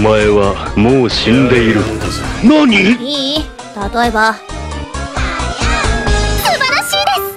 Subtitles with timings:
[0.00, 1.82] 前はもう死んでいる
[2.42, 3.42] 何いい例
[4.08, 4.40] えば素
[6.42, 7.30] 晴らしいです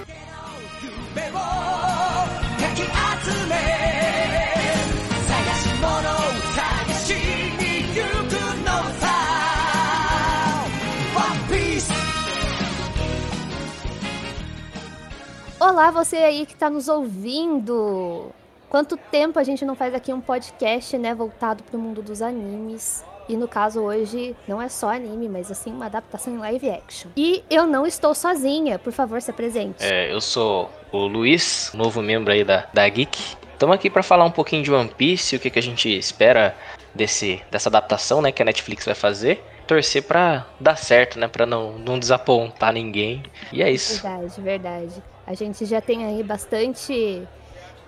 [15.59, 18.33] 「Olá, você aí que tá nos ouvindo!
[18.73, 23.05] Quanto tempo a gente não faz aqui um podcast, né, voltado pro mundo dos animes?
[23.29, 27.11] E no caso hoje não é só anime, mas assim uma adaptação em live action.
[27.15, 29.75] E eu não estou sozinha, por favor, se apresente.
[29.79, 33.35] É, eu sou o Luiz, novo membro aí da, da Geek.
[33.53, 36.57] Estamos aqui para falar um pouquinho de One Piece, o que, que a gente espera
[36.95, 39.43] desse, dessa adaptação, né, que a Netflix vai fazer.
[39.67, 43.21] Torcer para dar certo, né, para não, não desapontar ninguém.
[43.51, 44.01] E é isso.
[44.01, 45.03] Verdade, verdade.
[45.27, 47.21] A gente já tem aí bastante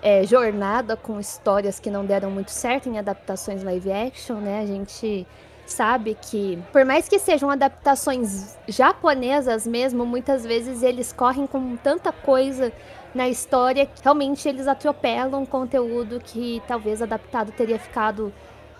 [0.02, 4.60] é, jornada com histórias que não deram muito certo em adaptações live action, né?
[4.60, 5.26] A gente
[5.66, 12.12] sabe que, por mais que sejam adaptações japonesas mesmo, muitas vezes eles correm com tanta
[12.12, 12.72] coisa
[13.14, 18.32] na história que realmente eles atropelam conteúdo que talvez adaptado teria ficado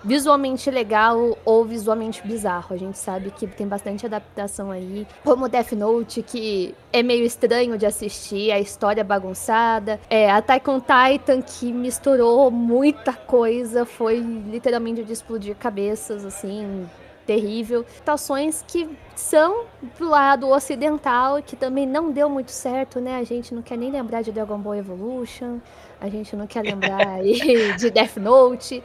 [0.07, 2.73] visualmente legal ou visualmente bizarro.
[2.73, 7.77] A gente sabe que tem bastante adaptação aí, como Death Note, que é meio estranho
[7.77, 9.99] de assistir, a história bagunçada.
[10.09, 16.89] É, Attack on Titan, que misturou muita coisa, foi literalmente de explodir cabeças, assim,
[17.27, 17.81] terrível.
[17.81, 19.65] Adaptações que são
[19.99, 23.17] do lado ocidental, que também não deu muito certo, né?
[23.17, 25.59] A gente não quer nem lembrar de Dragon Ball Evolution,
[26.01, 28.83] a gente não quer lembrar aí de Death Note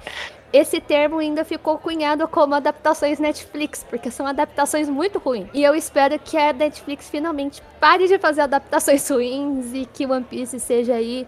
[0.54, 5.48] esse termo ainda ficou cunhado como adaptações Netflix, porque são adaptações muito ruins.
[5.54, 10.26] E eu espero que a Netflix finalmente pare de fazer adaptações ruins e que One
[10.26, 11.28] Piece seja aí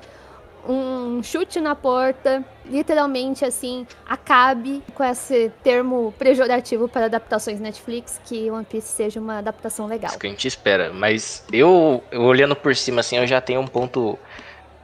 [0.68, 8.50] um chute na porta, literalmente assim, acabe com esse termo pejorativo para adaptações Netflix, que
[8.50, 10.12] One Piece seja uma adaptação legal.
[10.12, 13.60] Isso que a gente espera, mas eu, eu olhando por cima assim, eu já tenho
[13.60, 14.18] um ponto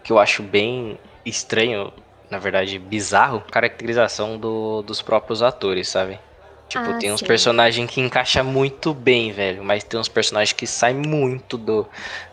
[0.03, 1.93] que eu acho bem estranho
[2.29, 6.19] na verdade, bizarro, caracterização do, dos próprios atores, sabe?
[6.67, 9.63] Tipo, Ah, tem uns personagens que encaixa muito bem, velho.
[9.63, 11.87] Mas tem uns personagens que saem muito do,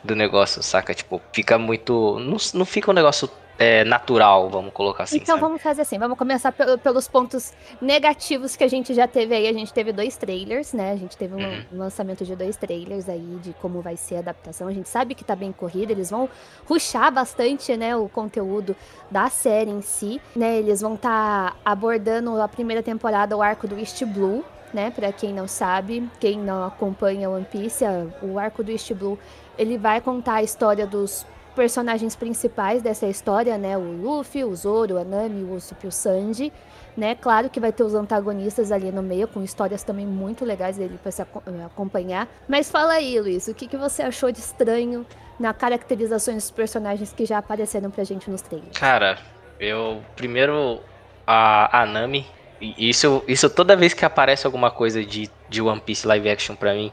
[0.04, 0.92] do negócio, saca?
[0.94, 2.18] Tipo, fica muito.
[2.20, 5.17] Não, não fica um negócio é, natural, vamos colocar assim.
[5.17, 5.41] então sabe?
[5.41, 9.49] vamos fazer assim, vamos começar pelo- pelos pontos negativos que a gente já teve aí.
[9.49, 10.93] A gente teve dois trailers, né?
[10.93, 11.62] A gente teve um Uhum.
[11.72, 14.69] lançamento de dois trailers aí de como vai ser a adaptação.
[14.69, 16.28] A gente sabe que tá bem corrido, eles vão
[16.69, 18.77] ruxar bastante, né, o conteúdo
[19.11, 20.56] da série em si, né?
[20.59, 24.44] Eles vão estar abordando a primeira temporada, o arco do East Blue,
[24.75, 24.91] né?
[24.91, 27.84] Pra quem não sabe, quem não acompanha One Piece,
[28.21, 29.19] o arco do East Blue,
[29.56, 31.25] ele vai contar a história dos
[31.56, 33.77] personagens principais dessa história, né?
[33.77, 36.53] O Luffy, o Zoro, a Nami, o Usopp e o Sanji,
[36.94, 37.15] né?
[37.15, 40.99] Claro que vai ter os antagonistas ali no meio, com histórias também muito legais dele
[41.03, 41.27] para se eh,
[41.65, 42.28] acompanhar.
[42.47, 45.06] Mas fala aí, Luiz, o que, que você achou de estranho
[45.41, 48.77] na caracterização dos personagens que já apareceram pra gente nos trailers?
[48.78, 49.19] Cara,
[49.59, 50.03] eu.
[50.15, 50.81] Primeiro,
[51.27, 52.27] a, a Nami.
[52.61, 56.73] Isso, isso toda vez que aparece alguma coisa de, de One Piece live action pra
[56.73, 56.91] mim.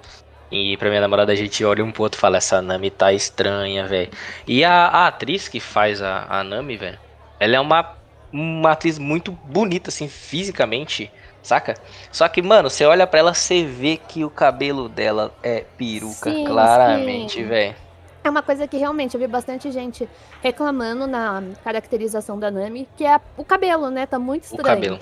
[0.53, 3.11] E pra minha namorada a gente olha um pro outro e fala: Essa Nami tá
[3.11, 4.11] estranha, velho.
[4.47, 6.99] E a, a atriz que faz a, a Nami, velho,
[7.39, 7.95] ela é uma,
[8.31, 11.73] uma atriz muito bonita, assim, fisicamente, saca?
[12.11, 16.31] Só que, mano, você olha pra ela, você vê que o cabelo dela é peruca,
[16.31, 17.75] Sim, claramente, velho.
[18.23, 20.07] É uma coisa que realmente eu vi bastante gente
[20.43, 24.05] reclamando na caracterização da Nami, que é o cabelo, né?
[24.05, 24.63] Tá muito O estranho.
[24.63, 24.99] cabelo.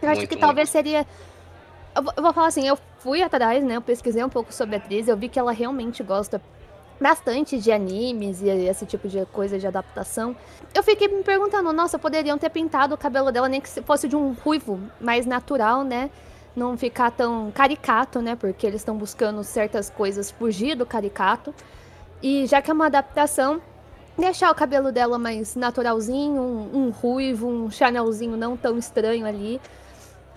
[0.00, 1.06] Eu acho Muito, que talvez seria.
[1.94, 3.76] Eu vou, falar assim, eu fui atrás, né?
[3.76, 6.40] Eu pesquisei um pouco sobre a atriz, eu vi que ela realmente gosta
[6.98, 10.34] bastante de animes e esse tipo de coisa de adaptação.
[10.74, 14.08] Eu fiquei me perguntando, nossa, poderiam ter pintado o cabelo dela nem que se fosse
[14.08, 16.10] de um ruivo mais natural, né?
[16.56, 18.36] Não ficar tão caricato, né?
[18.36, 21.54] Porque eles estão buscando certas coisas fugir do caricato.
[22.22, 23.60] E já que é uma adaptação,
[24.16, 29.60] deixar o cabelo dela mais naturalzinho, um, um ruivo, um chanelzinho não tão estranho ali.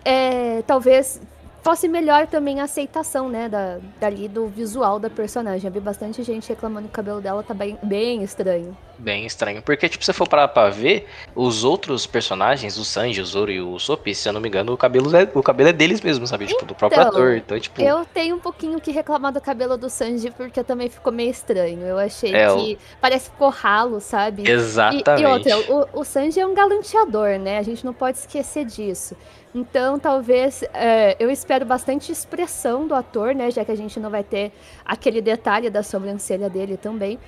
[0.03, 1.21] É, talvez
[1.65, 5.67] fosse melhor também a aceitação, né, da, dali do visual da personagem.
[5.67, 8.77] Eu vi bastante gente reclamando que o cabelo dela tá bem, bem estranho.
[8.97, 9.61] Bem estranho.
[9.61, 13.51] Porque, tipo, se você for parar pra ver, os outros personagens, o Sanji, o Zoro
[13.51, 15.99] e o Sop, se eu não me engano, o cabelo é, o cabelo é deles
[15.99, 16.47] mesmo, sabe?
[16.47, 17.35] Tipo, do próprio Então, ator.
[17.35, 21.11] Então, tipo, Eu tenho um pouquinho que reclamar do cabelo do Sanji, porque também ficou
[21.11, 21.81] meio estranho.
[21.81, 24.43] Eu achei É, que parece que ficou ralo, sabe?
[24.43, 25.21] E- exatamente.
[25.21, 27.57] E, outra, o, o Sanji é um galanteador, né?
[27.57, 29.15] A gente não pode esquecer disso.
[29.53, 33.51] Então, talvez, é, eu espero bastante expressão do ator, né?
[33.51, 34.51] Já que a gente não vai ter
[34.85, 37.19] aquele detalhe da sobrancelha dele também.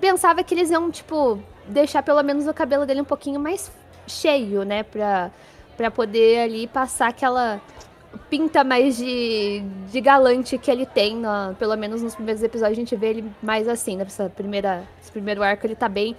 [0.00, 3.70] Pensava que eles iam, tipo, deixar pelo menos o cabelo dele um pouquinho mais
[4.06, 4.82] cheio, né?
[4.82, 5.30] Pra,
[5.76, 7.60] pra poder ali passar aquela
[8.30, 12.80] pinta mais de, de galante que ele tem, no, pelo menos nos primeiros episódios a
[12.80, 16.16] gente vê ele mais assim, nessa primeira, esse primeiro arco ele tá bem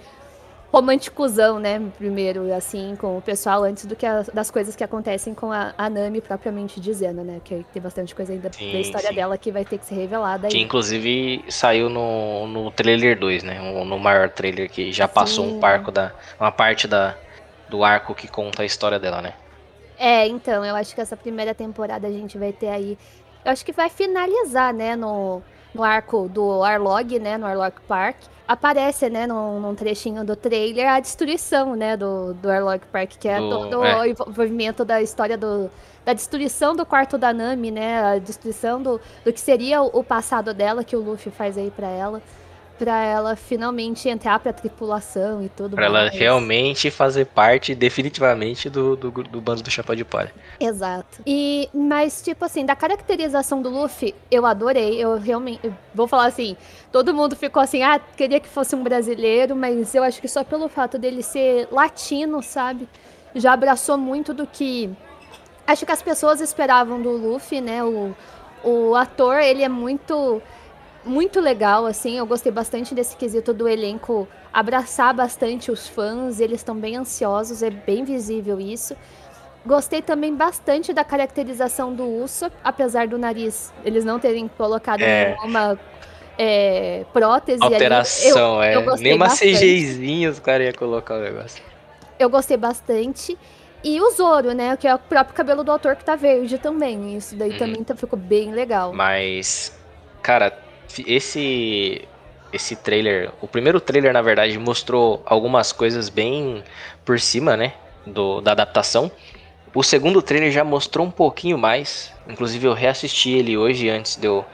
[0.72, 5.34] românticozão, né, primeiro, assim, com o pessoal, antes do que a, das coisas que acontecem
[5.34, 9.08] com a, a, Nami propriamente dizendo, né, que tem bastante coisa ainda sim, da história
[9.08, 9.14] sim.
[9.14, 10.48] dela que vai ter que ser revelada.
[10.48, 10.62] Que aí.
[10.62, 15.56] inclusive saiu no, no trailer 2, né, no maior trailer que já passou sim.
[15.56, 17.16] um parco da, uma parte da,
[17.68, 19.34] do arco que conta a história dela, né.
[19.98, 22.96] É, então, eu acho que essa primeira temporada a gente vai ter aí.
[23.44, 25.42] Eu acho que vai finalizar, né, no,
[25.74, 28.16] no arco do Arlog, né, no Arlog Park.
[28.46, 33.28] Aparece, né, num, num trechinho do trailer, a destruição, né, do, do Arlog Park, que
[33.28, 34.00] é do, todo é.
[34.00, 35.70] o envolvimento da história do,
[36.04, 40.02] da destruição do quarto da Nami, né, a destruição do, do que seria o, o
[40.02, 42.20] passado dela, que o Luffy faz aí para ela
[42.80, 48.70] para ela finalmente entrar para a tripulação e tudo Para ela realmente fazer parte definitivamente
[48.70, 50.32] do, do, do bando do Chapéu de Palha.
[50.58, 51.20] Exato.
[51.26, 54.98] E mas tipo assim, da caracterização do Luffy, eu adorei.
[54.98, 56.56] Eu realmente eu vou falar assim,
[56.90, 60.42] todo mundo ficou assim, ah, queria que fosse um brasileiro, mas eu acho que só
[60.42, 62.88] pelo fato dele ser latino, sabe?
[63.34, 64.88] Já abraçou muito do que
[65.66, 67.84] acho que as pessoas esperavam do Luffy, né?
[67.84, 68.16] O,
[68.64, 70.40] o ator, ele é muito
[71.04, 72.18] muito legal, assim.
[72.18, 76.40] Eu gostei bastante desse quesito do elenco abraçar bastante os fãs.
[76.40, 78.96] Eles estão bem ansiosos, é bem visível isso.
[79.64, 85.36] Gostei também bastante da caracterização do Usopp, apesar do nariz eles não terem colocado é.
[85.36, 85.78] nenhuma
[86.38, 88.72] é, prótese Alteração, ali.
[88.72, 88.86] Eu, é.
[88.86, 91.62] Eu Nem uma CGzinha os caras iam colocar o negócio.
[92.18, 93.38] Eu gostei bastante.
[93.84, 94.76] E o Zoro, né?
[94.76, 97.16] Que é o próprio cabelo do autor que tá verde também.
[97.16, 97.58] Isso daí uhum.
[97.58, 98.92] também tá, ficou bem legal.
[98.92, 99.74] Mas,
[100.22, 100.52] cara,
[101.06, 102.08] esse
[102.52, 106.64] esse trailer, o primeiro trailer na verdade mostrou algumas coisas bem
[107.04, 109.10] por cima, né, do, da adaptação.
[109.72, 114.26] O segundo trailer já mostrou um pouquinho mais, inclusive eu reassisti ele hoje antes de
[114.26, 114.44] eu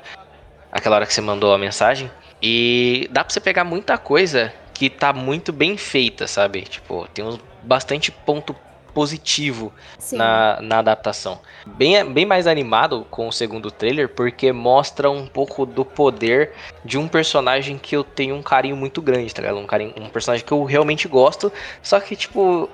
[0.71, 2.11] aquela hora que você mandou a mensagem
[2.43, 6.63] e dá para você pegar muita coisa que tá muito bem feita, sabe?
[6.63, 8.55] Tipo, tem uns bastante ponto
[8.97, 9.71] positivo
[10.11, 11.39] na, na adaptação.
[11.67, 16.53] Bem, bem mais animado com o segundo trailer, porque mostra um pouco do poder
[16.83, 19.59] de um personagem que eu tenho um carinho muito grande, tá ligado?
[19.59, 21.53] Um, carinho, um personagem que eu realmente gosto,
[21.83, 22.71] só que, tipo,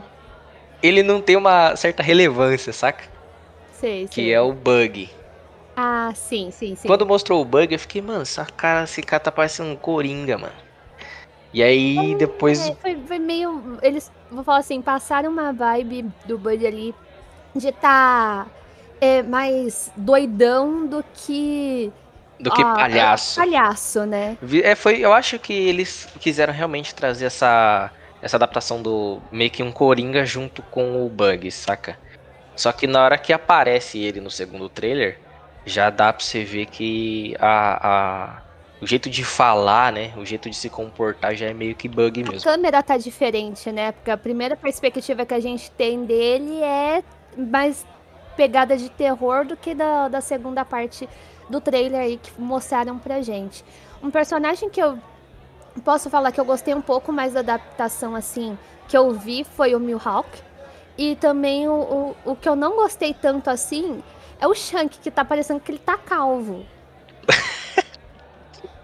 [0.80, 3.02] ele não tem uma certa relevância, saca?
[3.72, 4.32] Sei, que sei.
[4.32, 5.10] é o Bug.
[5.76, 6.86] Ah, sim, sim, sim.
[6.86, 10.38] Quando mostrou o Bug, eu fiquei, mano, essa cara, esse cara tá parecendo um Coringa,
[10.38, 10.54] mano.
[11.52, 12.68] E aí depois.
[12.68, 13.78] É, foi, foi, meio.
[13.82, 16.94] Eles, vou falar assim, passaram uma vibe do Buddy ali
[17.54, 18.50] de estar tá,
[19.00, 21.92] é, mais doidão do que.
[22.40, 23.40] Do que ó, palhaço.
[23.40, 24.36] É, palhaço, né?
[24.64, 27.90] É, foi, eu acho que eles quiseram realmente trazer essa,
[28.20, 31.96] essa adaptação do meio que um Coringa junto com o Bug, saca?
[32.56, 35.18] Só que na hora que aparece ele no segundo trailer,
[35.64, 38.41] já dá pra você ver que a
[38.82, 40.12] o jeito de falar, né?
[40.16, 42.50] O jeito de se comportar já é meio que bug mesmo.
[42.50, 43.92] A câmera tá diferente, né?
[43.92, 47.04] Porque a primeira perspectiva que a gente tem dele é
[47.36, 47.86] mais
[48.36, 51.08] pegada de terror do que da, da segunda parte
[51.48, 53.64] do trailer aí que mostraram pra gente.
[54.02, 54.98] Um personagem que eu
[55.84, 58.58] posso falar que eu gostei um pouco mais da adaptação, assim,
[58.88, 60.28] que eu vi foi o Mihawk.
[60.98, 64.02] E também o, o, o que eu não gostei tanto assim
[64.40, 66.66] é o Shank, que tá parecendo que ele tá calvo.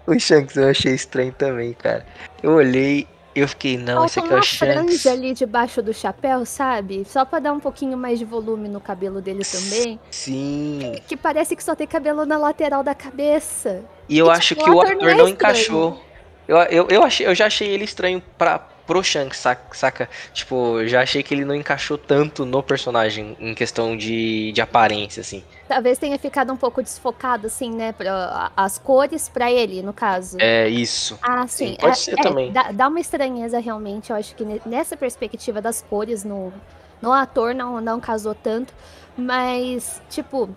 [0.09, 2.03] O Shanks eu achei estranho também, cara.
[2.41, 4.57] Eu olhei, eu fiquei, não, esse aqui é o Shanks.
[4.57, 7.05] franja ali debaixo do chapéu, sabe?
[7.05, 9.99] Só pra dar um pouquinho mais de volume no cabelo dele também.
[10.09, 10.79] Sim.
[10.95, 13.83] Que, que parece que só tem cabelo na lateral da cabeça.
[14.09, 16.03] E eu e, acho tipo, que o ator, não, é não encaixou.
[16.47, 20.09] Eu, eu, eu, achei, eu já achei ele estranho pra, pro Shanks, saca?
[20.33, 25.21] Tipo, já achei que ele não encaixou tanto no personagem em questão de, de aparência,
[25.21, 25.43] assim.
[25.67, 27.91] Talvez tenha ficado um pouco desfocado, assim, né?
[27.91, 30.37] Pra, as cores para ele, no caso.
[30.41, 31.19] É, isso.
[31.21, 31.67] Ah, sim.
[31.67, 32.51] sim pode é, ser é, também.
[32.51, 34.09] Dá, dá, uma estranheza, realmente.
[34.09, 36.51] Eu acho que nessa perspectiva das cores no,
[36.99, 38.73] no ator não, não casou tanto.
[39.15, 40.49] Mas, tipo,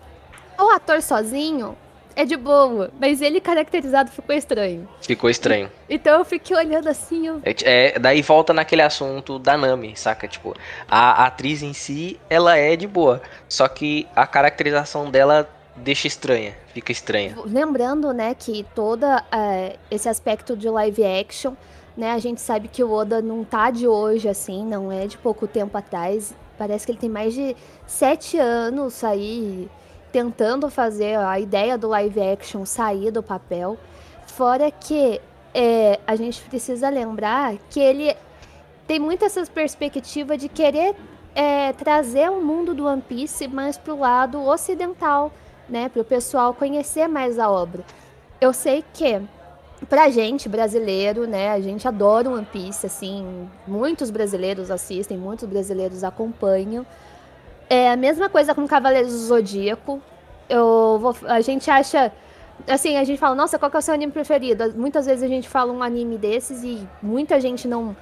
[0.57, 1.77] o ator sozinho,
[2.15, 4.87] é de boa, mas ele caracterizado ficou estranho.
[5.01, 5.69] Ficou estranho.
[5.89, 7.27] Então eu fiquei olhando assim.
[7.27, 7.41] Eu...
[7.43, 10.27] É, é, daí volta naquele assunto da Nami, saca?
[10.27, 10.55] Tipo,
[10.87, 13.21] a, a atriz em si, ela é de boa.
[13.49, 17.35] Só que a caracterização dela deixa estranha, fica estranha.
[17.45, 21.53] Lembrando, né, que todo é, esse aspecto de live action,
[21.97, 25.17] né, a gente sabe que o Oda não tá de hoje, assim, não é de
[25.17, 26.33] pouco tempo atrás.
[26.57, 27.55] Parece que ele tem mais de
[27.87, 29.67] sete anos aí
[30.13, 33.79] tentando fazer a ideia do live action sair do papel.
[34.27, 35.19] Fora que
[35.53, 38.15] é, a gente precisa lembrar que ele
[38.85, 40.95] tem muito essa perspectiva de querer
[41.33, 45.31] é, trazer o mundo do One Piece mais pro lado ocidental,
[45.67, 45.89] né?
[45.89, 47.83] Para o pessoal conhecer mais a obra.
[48.39, 49.19] Eu sei que
[49.89, 56.03] pra gente brasileiro, né, a gente adora One Piece, assim, muitos brasileiros assistem, muitos brasileiros
[56.03, 56.85] acompanham.
[57.73, 59.99] É a mesma coisa com Cavaleiros do Zodíaco.
[60.47, 62.11] Eu vou, a gente acha
[62.67, 64.71] assim, a gente fala, nossa, qual que é o seu anime preferido?
[64.75, 67.97] Muitas vezes a gente fala um anime desses e muita gente não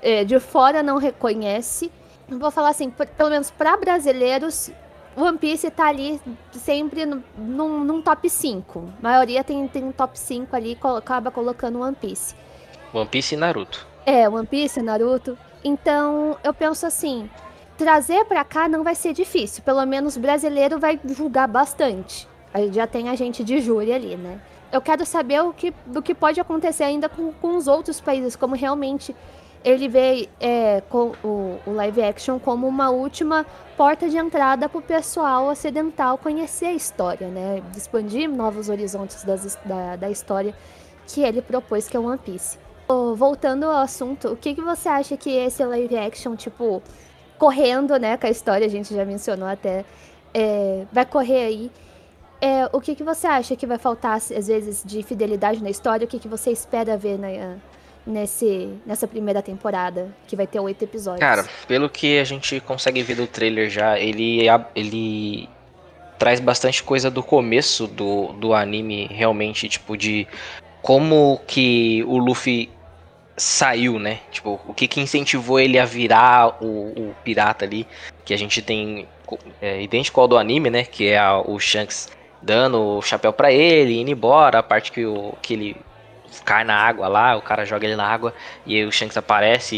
[0.00, 1.90] é, de fora não reconhece.
[2.28, 4.70] Vou falar assim, pelo menos para brasileiros,
[5.16, 6.20] One Piece tá ali
[6.52, 8.92] sempre no, num, num, top 5.
[9.00, 12.36] A maioria tem, tem um top 5 ali e acaba colocando One Piece.
[12.94, 13.84] One Piece e Naruto.
[14.06, 15.36] É, One Piece, Naruto.
[15.64, 17.28] Então, eu penso assim,
[17.76, 19.62] trazer para cá não vai ser difícil.
[19.62, 22.28] Pelo menos brasileiro vai julgar bastante.
[22.72, 24.40] Já tem a gente de júri ali, né?
[24.72, 28.34] Eu quero saber o que, do que pode acontecer ainda com, com os outros países,
[28.34, 29.14] como realmente
[29.64, 33.44] ele vê é, o, o, live action como uma última
[33.76, 37.62] porta de entrada para o pessoal ocidental conhecer a história, né?
[37.76, 40.54] Expandir novos horizontes das, da, da história
[41.06, 42.58] que ele propôs, que é One Piece.
[43.16, 46.80] Voltando ao assunto, o que, que você acha que esse live action, tipo,
[47.38, 49.84] correndo, né, com a história, a gente já mencionou até,
[50.34, 51.70] é, vai correr aí.
[52.40, 56.04] É, o que, que você acha que vai faltar, às vezes, de fidelidade na história?
[56.04, 57.56] O que, que você espera ver na,
[58.06, 61.20] nesse, nessa primeira temporada, que vai ter oito episódios.
[61.20, 65.48] Cara, pelo que a gente consegue ver do trailer já, ele, ele
[66.18, 70.26] traz bastante coisa do começo do, do anime, realmente, tipo, de
[70.80, 72.70] como que o Luffy
[73.36, 74.20] saiu, né?
[74.30, 77.86] Tipo, o que que incentivou ele a virar o, o pirata ali,
[78.24, 79.06] que a gente tem
[79.60, 80.84] é, idêntico ao do anime, né?
[80.84, 82.08] Que é a, o Shanks
[82.40, 85.76] dando o chapéu para ele, indo embora, a parte que, o, que ele
[86.44, 89.76] cai na água lá, o cara joga ele na água e o Shanks aparece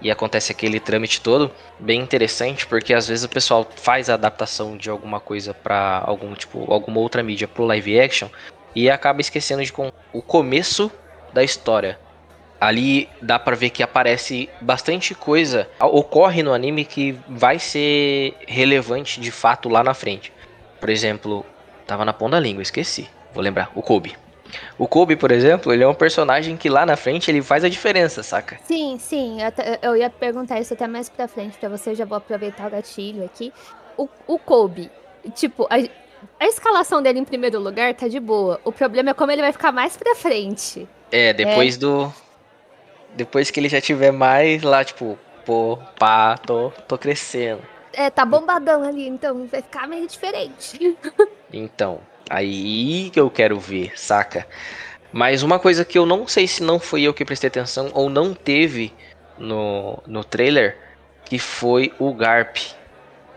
[0.00, 1.50] e, e acontece aquele trâmite todo.
[1.78, 6.34] Bem interessante, porque às vezes o pessoal faz a adaptação de alguma coisa para algum
[6.34, 8.28] tipo, alguma outra mídia pro live action
[8.74, 10.90] e acaba esquecendo de com o começo
[11.32, 11.98] da história.
[12.60, 19.20] Ali dá para ver que aparece bastante coisa, ocorre no anime que vai ser relevante
[19.20, 20.32] de fato lá na frente.
[20.80, 21.44] Por exemplo,
[21.86, 23.08] tava na ponta da língua, esqueci.
[23.34, 24.16] Vou lembrar, o Kobe.
[24.78, 27.68] O Kobe, por exemplo, ele é um personagem que lá na frente ele faz a
[27.68, 28.58] diferença, saca?
[28.64, 29.38] Sim, sim.
[29.82, 33.24] Eu ia perguntar isso até mais pra frente pra você, já vou aproveitar o gatilho
[33.24, 33.52] aqui.
[33.96, 34.90] O, o Kobe,
[35.34, 35.76] tipo, a,
[36.38, 38.60] a escalação dele em primeiro lugar tá de boa.
[38.64, 40.88] O problema é como ele vai ficar mais pra frente.
[41.10, 41.78] É, depois é.
[41.78, 42.12] do.
[43.14, 47.62] Depois que ele já tiver mais lá, tipo, pô, pá, tô, tô crescendo.
[47.92, 50.96] É, tá bombadão ali, então vai ficar meio diferente.
[51.56, 54.46] Então, Aí que eu quero ver, saca?
[55.12, 58.08] Mas uma coisa que eu não sei se não foi eu que prestei atenção ou
[58.08, 58.92] não teve
[59.38, 60.76] no, no trailer,
[61.24, 62.56] que foi o Garp.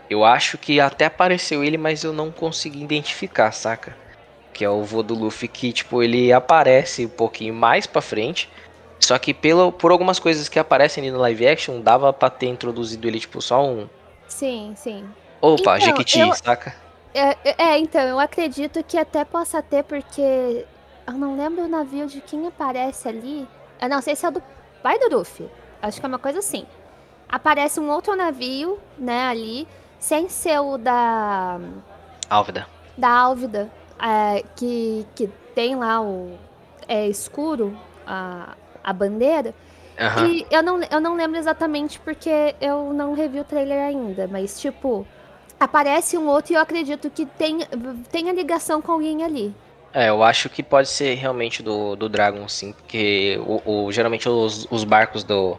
[0.08, 3.96] Eu acho que até apareceu ele, mas eu não consegui identificar, saca?
[4.52, 8.50] Que é o vô do Luffy que, tipo, ele aparece um pouquinho mais pra frente.
[9.08, 12.44] Só que pelo, por algumas coisas que aparecem ali no live action, dava pra ter
[12.44, 13.88] introduzido ele, tipo, só um.
[14.28, 15.02] Sim, sim.
[15.40, 16.34] Opa, então, Jequiti, eu...
[16.34, 16.76] saca?
[17.14, 20.66] É, é, é, então, eu acredito que até possa ter, porque
[21.06, 23.48] eu não lembro o navio de quem aparece ali.
[23.80, 24.42] Eu não sei se é do
[24.82, 25.48] pai do Luffy.
[25.80, 26.66] Acho que é uma coisa assim.
[27.26, 29.66] Aparece um outro navio, né, ali,
[29.98, 31.58] sem ser o da.
[32.28, 32.66] Álvida.
[32.94, 36.36] Da Álvida, é, que, que tem lá o.
[36.86, 37.74] É escuro,
[38.06, 39.54] a, a bandeira.
[39.98, 40.26] Uhum.
[40.26, 44.60] E eu não, eu não lembro exatamente porque eu não revi o trailer ainda, mas
[44.60, 45.06] tipo
[45.58, 47.60] aparece um outro e eu acredito que tem,
[48.10, 49.54] tem a ligação com alguém ali.
[49.92, 54.28] É, eu acho que pode ser realmente do, do Dragon, sim, porque o, o geralmente
[54.28, 55.58] os, os barcos do,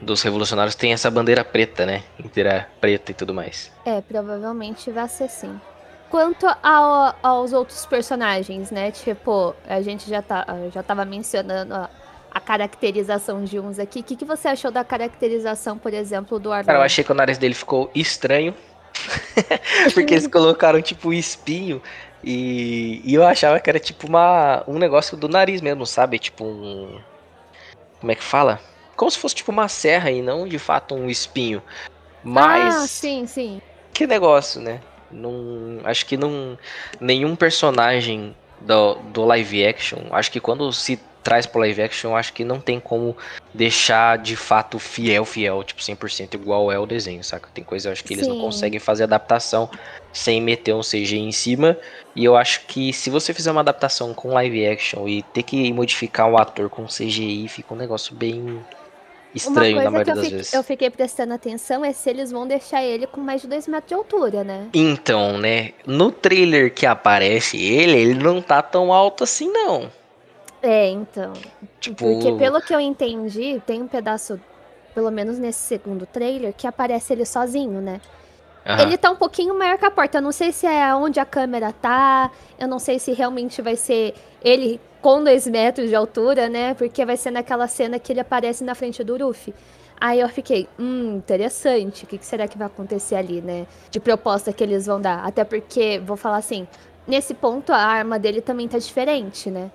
[0.00, 2.02] dos revolucionários têm essa bandeira preta, né?
[2.18, 3.72] Inteira preta e tudo mais.
[3.84, 5.60] É, provavelmente vai ser sim.
[6.08, 8.90] Quanto ao, aos outros personagens, né?
[8.90, 11.90] Tipo, a gente já, tá, já tava mencionando a,
[12.30, 14.00] a caracterização de uns aqui.
[14.00, 16.66] O que, que você achou da caracterização, por exemplo, do Arlong?
[16.66, 18.54] Cara, eu achei que o nariz dele ficou estranho.
[19.94, 21.80] Porque eles colocaram tipo um espinho
[22.22, 26.18] e, e, eu achava que era tipo uma, um negócio do nariz mesmo, sabe?
[26.18, 27.00] Tipo um.
[28.00, 28.60] Como é que fala?
[28.96, 31.62] Como se fosse tipo uma serra e não de fato um espinho.
[32.22, 32.74] Mas.
[32.74, 33.62] Ah, sim, sim.
[33.92, 34.80] Que negócio, né?
[35.10, 36.58] Não, acho que não.
[37.00, 40.00] Nenhum personagem do, do live action.
[40.10, 43.16] Acho que quando se traz pro live action, eu acho que não tem como
[43.52, 47.48] deixar de fato fiel, fiel, tipo 100% igual é o desenho, saca?
[47.52, 48.32] Tem coisa eu acho que eles Sim.
[48.32, 49.70] não conseguem fazer adaptação
[50.12, 51.76] sem meter um CG em cima.
[52.14, 55.72] E eu acho que se você fizer uma adaptação com live action e ter que
[55.72, 58.60] modificar o ator com CGI, fica um negócio bem
[59.34, 60.52] estranho Uma na que maioria eu, das vezes.
[60.52, 63.88] eu fiquei prestando atenção é se eles vão deixar ele com mais de 2 metros
[63.88, 64.68] de altura, né?
[64.72, 65.72] Então, né?
[65.86, 69.90] No trailer que aparece ele, ele não tá tão alto assim, não.
[70.62, 71.32] É, então.
[71.80, 74.40] Tipo, Porque pelo que eu entendi, tem um pedaço,
[74.94, 78.00] pelo menos nesse segundo trailer, que aparece ele sozinho, né?
[78.80, 80.18] Ele tá um pouquinho maior que a porta.
[80.18, 82.30] Eu não sei se é onde a câmera tá.
[82.58, 86.74] Eu não sei se realmente vai ser ele com dois metros de altura, né?
[86.74, 89.54] Porque vai ser naquela cena que ele aparece na frente do Ruffy.
[89.98, 92.04] Aí eu fiquei, hum, interessante.
[92.04, 93.66] O que, que será que vai acontecer ali, né?
[93.90, 95.24] De proposta que eles vão dar.
[95.24, 96.68] Até porque, vou falar assim,
[97.06, 99.70] nesse ponto a arma dele também tá diferente, né?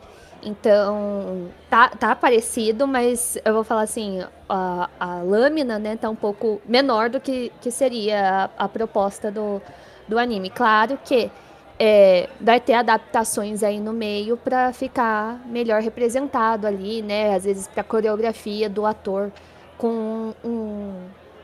[0.45, 6.15] Então, tá, tá parecido, mas eu vou falar assim, a, a lâmina, né, tá um
[6.15, 9.61] pouco menor do que, que seria a, a proposta do,
[10.07, 10.49] do anime.
[10.49, 11.31] Claro que
[11.79, 17.35] é, vai ter adaptações aí no meio pra ficar melhor representado ali, né?
[17.35, 19.31] Às vezes pra coreografia do ator
[19.77, 20.93] com um,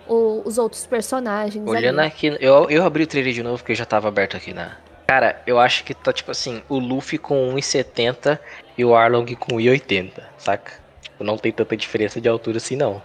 [0.07, 2.07] o- os outros personagens Olhando ali.
[2.07, 4.77] aqui, eu, eu abri o trailer de novo porque já tava aberto aqui na.
[5.07, 8.39] Cara, eu acho que tá tipo assim, o Luffy com 1,70
[8.79, 10.71] e o Arlong com 1,80, saca?
[11.01, 13.01] Tipo, não tem tanta diferença de altura assim, não.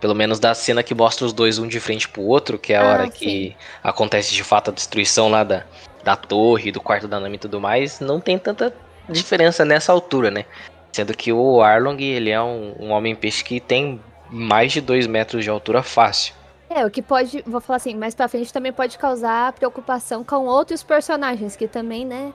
[0.00, 2.76] Pelo menos da cena que mostra os dois um de frente pro outro, que é
[2.76, 3.10] a Ah, hora sim.
[3.10, 5.64] que acontece de fato a destruição lá da,
[6.04, 8.72] da torre, do quarto da Nami e tudo mais, não tem tanta
[9.08, 10.44] diferença nessa altura, né?
[10.92, 14.00] Sendo que o Arlong, ele é um, um homem-peixe que tem
[14.30, 16.34] mais de 2 metros de altura fácil.
[16.68, 20.46] É, o que pode, vou falar assim, mais pra frente também pode causar preocupação com
[20.46, 22.32] outros personagens, que também, né,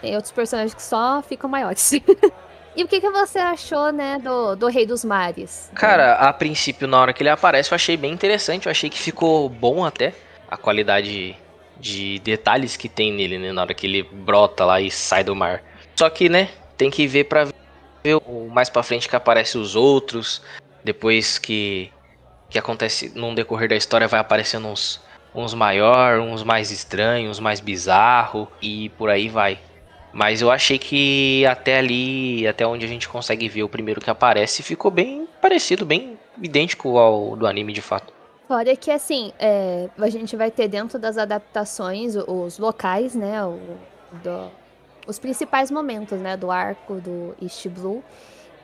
[0.00, 1.92] tem outros personagens que só ficam maiores.
[2.74, 5.70] e o que, que você achou, né, do, do Rei dos Mares?
[5.74, 8.66] Cara, a princípio, na hora que ele aparece, eu achei bem interessante.
[8.66, 10.14] Eu achei que ficou bom até
[10.50, 11.36] a qualidade
[11.78, 13.52] de detalhes que tem nele, né?
[13.52, 15.62] Na hora que ele brota lá e sai do mar.
[15.96, 17.44] Só que, né, tem que ver pra
[18.02, 20.42] ver o mais pra frente que aparece os outros.
[20.82, 21.92] Depois que,
[22.48, 25.00] que acontece num decorrer da história, vai aparecendo uns,
[25.34, 29.58] uns maior, uns mais estranhos, uns mais bizarro e por aí vai.
[30.12, 34.10] Mas eu achei que até ali, até onde a gente consegue ver o primeiro que
[34.10, 38.12] aparece, ficou bem parecido, bem idêntico ao do anime de fato.
[38.48, 43.60] Fora que, assim, é, a gente vai ter dentro das adaptações os locais, né, o-
[44.24, 44.50] do-
[45.06, 48.02] os principais momentos, né, do arco do East Blue.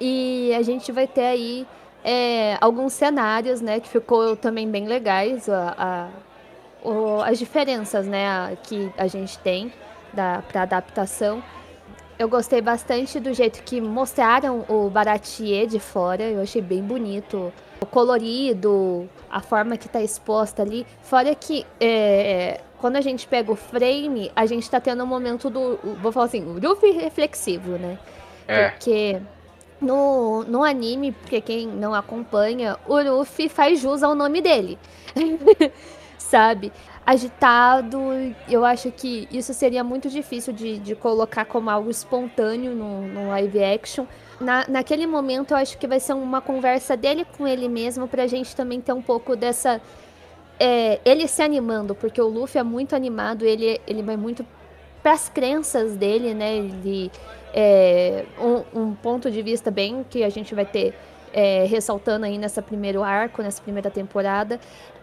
[0.00, 1.66] E a gente vai ter aí
[2.08, 8.28] é, alguns cenários, né, que ficou também bem legais, a- a- o- as diferenças, né,
[8.28, 9.72] a- que a gente tem
[10.16, 11.42] da, pra adaptação.
[12.18, 17.52] Eu gostei bastante do jeito que mostraram o Baratier de fora, eu achei bem bonito.
[17.78, 20.86] O colorido, a forma que tá exposta ali.
[21.02, 25.50] Fora que é, quando a gente pega o frame, a gente tá tendo um momento
[25.50, 25.78] do.
[26.00, 27.98] Vou falar assim, o Luffy reflexivo, né?
[28.48, 28.70] É.
[28.70, 29.20] Porque
[29.78, 34.78] no, no anime, porque quem não acompanha, o Luffy faz jus ao nome dele.
[36.30, 36.72] Sabe?
[37.04, 37.98] Agitado,
[38.48, 43.28] eu acho que isso seria muito difícil de, de colocar como algo espontâneo no, no
[43.28, 44.06] live action.
[44.40, 48.26] Na, naquele momento, eu acho que vai ser uma conversa dele com ele mesmo, pra
[48.26, 49.80] gente também ter um pouco dessa.
[50.58, 54.44] é, ele se animando, porque o Luffy é muito animado, ele, ele vai muito
[55.02, 56.56] pras crenças dele, né?
[56.56, 57.12] Ele,
[57.54, 60.94] é, um, um ponto de vista bem que a gente vai ter
[61.36, 64.58] é, ressaltando aí nessa primeiro arco, nessa primeira temporada,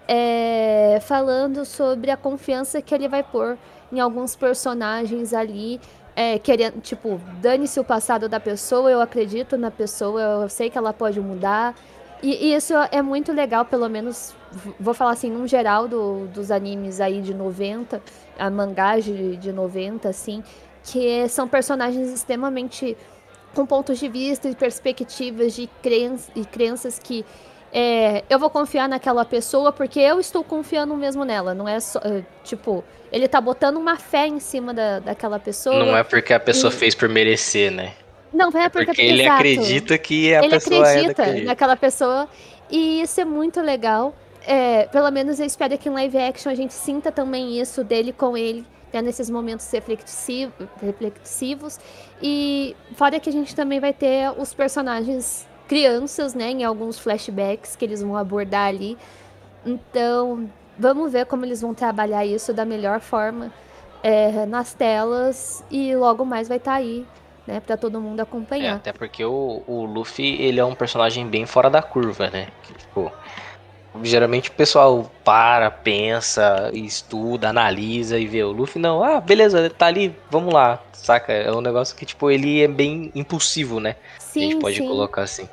[0.07, 3.55] é, falando sobre a confiança que ele vai pôr
[3.91, 5.79] em alguns personagens ali,
[6.15, 10.77] é, querendo, tipo, dane-se o passado da pessoa, eu acredito na pessoa, eu sei que
[10.77, 11.75] ela pode mudar.
[12.21, 14.33] E, e isso é muito legal, pelo menos,
[14.79, 18.01] vou falar assim, num geral do- dos animes aí de 90,
[18.39, 20.43] a mangás de, de 90, assim,
[20.83, 22.97] que são personagens extremamente
[23.53, 27.25] com pontos de vista e perspectivas de crença, e crenças que
[27.71, 31.53] é, eu vou confiar naquela pessoa porque eu estou confiando mesmo nela.
[31.53, 35.83] Não é só, é, tipo, ele tá botando uma fé em cima da, daquela pessoa.
[35.83, 37.93] Não é porque a pessoa E- fez por merecer, né?
[38.31, 39.35] Não, é porque, Porque ele exato.
[39.37, 41.45] acredita que a ele pessoa é acredita jeito.
[41.45, 42.27] naquela pessoa
[42.69, 44.15] e isso é muito legal.
[44.45, 48.11] É, pelo menos eu espero que em live action a gente sinta também isso dele
[48.11, 51.79] com ele, né, nesses momentos reflexivo- reflexivos.
[52.23, 57.75] E fora que a gente também vai ter os personagens crianças, né, em alguns flashbacks
[57.75, 58.97] que eles vão abordar ali.
[59.65, 63.51] Então, vamos ver como eles vão trabalhar isso da melhor forma
[64.01, 67.05] é, nas telas e logo mais vai estar aí,
[67.47, 68.75] né, para todo mundo É, acompanhar.
[68.75, 72.47] até porque o, o Luffy, ele é um personagem bem fora da curva, né?
[72.63, 73.11] Que, tipo,
[74.01, 78.43] geralmente o pessoal para, pensa, estuda, analisa e vê.
[78.43, 81.31] O Luffy não, ah, beleza, tá ali, vamos lá, saca?
[81.31, 83.95] É um negócio que, tipo, ele é bem impulsivo, né?
[84.19, 84.87] Sim, a gente pode sim.
[84.87, 85.47] colocar assim.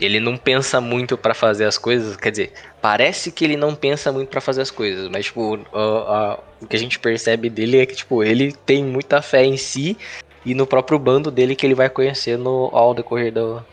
[0.00, 2.16] ele não pensa muito pra fazer as coisas.
[2.16, 5.78] Quer dizer, parece que ele não pensa muito pra fazer as coisas, mas, tipo, a-
[5.78, 9.56] a- o que a gente percebe dele é que, tipo, ele tem muita fé em
[9.56, 9.96] si
[10.44, 13.64] e no próprio bando dele que ele vai conhecendo ao decorrer do.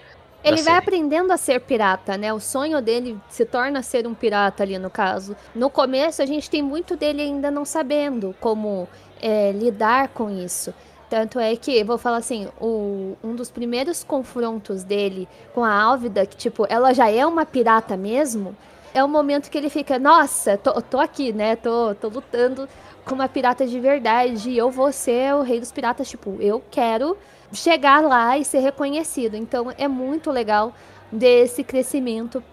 [0.44, 0.78] Ele vai série.
[0.78, 2.34] aprendendo a ser pirata, né?
[2.34, 5.36] O sonho dele se torna ser um pirata ali no caso.
[5.54, 8.88] No começo a gente tem muito dele ainda não sabendo como
[9.22, 10.74] é, lidar com isso.
[11.10, 16.26] Tanto é que, vou falar assim, o- um dos primeiros confrontos dele com a Álvida,
[16.26, 18.56] que tipo, ela já é uma pirata mesmo,
[18.94, 21.56] é o momento que ele fica, nossa, tô, tô aqui, né?
[21.56, 22.70] Tô, tô lutando
[23.06, 24.52] com uma pirata de verdade.
[24.52, 26.08] E eu vou ser o rei dos piratas.
[26.10, 27.18] Tipo, eu quero
[27.54, 29.36] chegar lá e ser reconhecido.
[29.36, 30.74] Então é muito legal
[31.12, 32.44] desse crescimento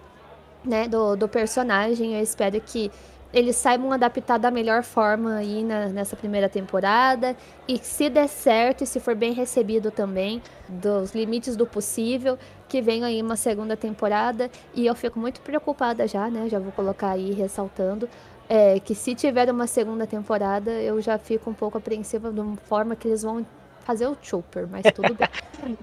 [0.63, 2.15] né, do, do personagem.
[2.15, 2.91] Eu espero que
[3.33, 7.35] eles saibam adaptar da melhor forma aí na- nessa primeira temporada.
[7.67, 12.37] E se der certo e se for bem recebido também, dos limites do possível,
[12.69, 14.49] que venha aí uma segunda temporada.
[14.73, 16.47] E eu fico muito preocupada já, né?
[16.49, 18.09] Já vou colocar aí ressaltando.
[18.49, 22.95] é, que se tiver uma segunda temporada, eu já fico um pouco apreensiva da forma
[22.95, 23.45] que eles vão
[23.87, 25.27] fazer o Chopper, mas tudo bem.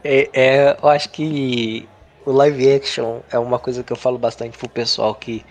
[0.05, 1.89] É, é, eu acho que
[2.25, 5.45] o live action é uma coisa que eu falo bastante pro pessoal que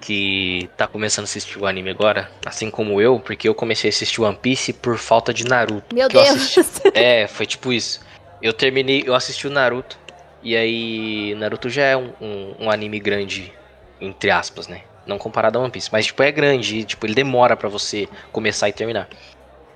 [0.00, 3.92] que tá começando a assistir o anime agora, assim como eu, porque eu comecei a
[3.92, 5.94] assistir One Piece por falta de Naruto.
[5.94, 6.28] Meu Deus!
[6.30, 8.00] assisti- É, foi tipo isso.
[8.40, 9.98] Eu terminei, eu assisti o Naruto,
[10.42, 13.52] e aí Naruto já é um, um, um anime grande,
[14.00, 14.80] entre aspas, né?
[15.06, 18.08] Não comparado a One Piece, mas tipo, é grande, e, tipo, ele demora pra você
[18.32, 19.08] começar e terminar.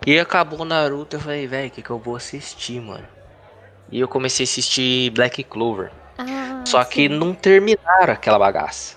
[0.06, 3.06] E aí acabou Naruto, eu falei, velho, o que, que eu vou assistir, mano?
[3.90, 5.90] E eu comecei a assistir Black Clover.
[6.18, 7.08] Ah, Só que sim.
[7.08, 8.96] não terminaram aquela bagaça.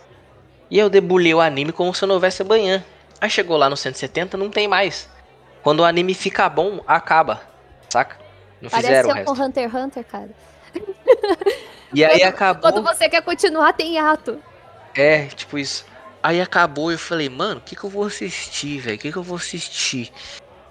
[0.69, 2.83] E eu debulhei o anime como se eu não houvesse amanhã.
[3.21, 5.09] Aí chegou lá no 170, não tem mais.
[5.63, 7.41] Quando o anime fica bom, acaba.
[7.89, 8.17] Saca?
[8.61, 9.33] Não Parece fizeram o resto.
[9.35, 10.29] com Hunter x Hunter, cara.
[11.93, 12.61] E aí Quando- acabou.
[12.71, 14.39] Quando você quer continuar, tem ato.
[14.93, 15.85] É, tipo isso.
[16.21, 18.97] Aí acabou e eu falei, mano, o que, que eu vou assistir, velho?
[18.97, 20.11] O que, que eu vou assistir?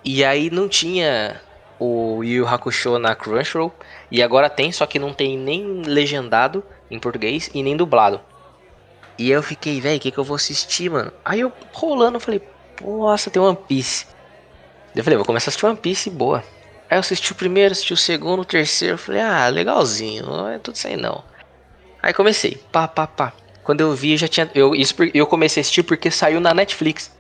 [0.09, 1.41] E aí não tinha
[1.81, 3.75] o Yu Hakusho na Crunchyroll.
[4.09, 8.21] E agora tem, só que não tem nem legendado em português e nem dublado.
[9.19, 11.13] E eu fiquei, velho, o que, que eu vou assistir, mano?
[11.25, 12.41] Aí eu rolando, falei,
[12.81, 14.07] nossa, tem One Piece.
[14.95, 16.45] Eu falei, vou começar a assistir One Piece, boa.
[16.89, 20.49] Aí eu assisti o primeiro, assisti o segundo, o terceiro, eu falei, ah, legalzinho, não
[20.49, 21.25] é tudo isso aí não.
[22.01, 23.33] Aí comecei, pá, pá, pá.
[23.65, 24.49] Quando eu vi, já tinha.
[24.55, 27.11] Eu, isso, eu comecei a assistir porque saiu na Netflix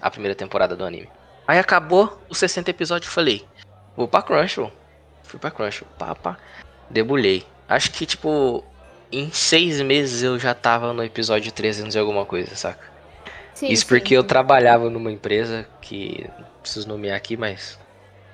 [0.00, 1.08] a primeira temporada do anime.
[1.46, 3.44] Aí acabou os 60 episódios, eu falei,
[3.96, 4.72] vou pra Crunchyroll.
[5.22, 6.36] Fui pra Crunchyroll, pá.
[6.90, 7.44] Debulhei.
[7.68, 8.64] Acho que, tipo,
[9.10, 12.84] em seis meses eu já tava no episódio 300 e alguma coisa, saca?
[13.54, 14.28] Sim, Isso sim, porque eu sim.
[14.28, 16.28] trabalhava numa empresa que.
[16.38, 17.78] Não preciso nomear aqui, mas.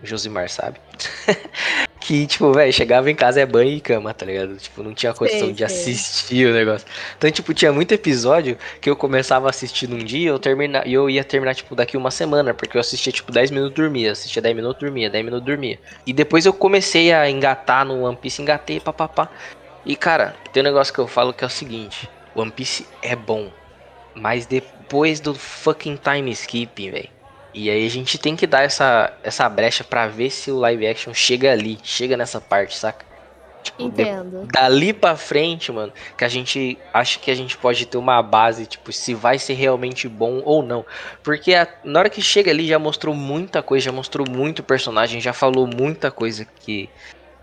[0.03, 0.81] Josimar sabe.
[2.12, 4.55] que, tipo, velho, chegava em casa é banho e cama, tá ligado?
[4.59, 5.92] Tipo, não tinha condição Sei, de sei.
[5.94, 6.87] assistir o negócio.
[7.16, 10.92] Então, tipo, tinha muito episódio que eu começava a assistir num dia eu termina, e
[10.92, 14.42] eu ia terminar, tipo, daqui uma semana, porque eu assistia, tipo, 10 minutos dormia, assistia
[14.42, 15.79] 10 minutos dormia, 10 minutos dormia.
[16.07, 19.31] E depois eu comecei a engatar no One Piece, engatei, papapá.
[19.87, 23.16] E, cara, tem um negócio que eu falo que é o seguinte: One Piece é
[23.16, 23.51] bom,
[24.14, 27.22] mas depois do fucking time skip, velho.
[27.55, 30.87] E aí a gente tem que dar essa, essa brecha pra ver se o live
[30.87, 33.05] action chega ali, chega nessa parte, saca?
[33.62, 34.41] Tipo, de- Entendo.
[34.53, 38.67] dali pra frente, mano, que a gente acha que a gente pode ter uma base,
[38.67, 40.85] tipo, se vai ser realmente bom ou não.
[41.23, 45.21] Porque a- na hora que chega ali já mostrou muita coisa, já mostrou muito personagem,
[45.21, 46.88] já falou muita coisa que,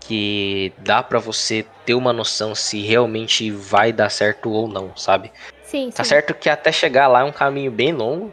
[0.00, 5.30] que dá pra você ter uma noção se realmente vai dar certo ou não, sabe?
[5.62, 6.10] Sim, Tá sim.
[6.10, 8.32] certo que até chegar lá é um caminho bem longo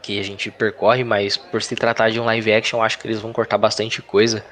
[0.00, 3.06] que a gente percorre, mas por se tratar de um live action, eu acho que
[3.06, 4.44] eles vão cortar bastante coisa.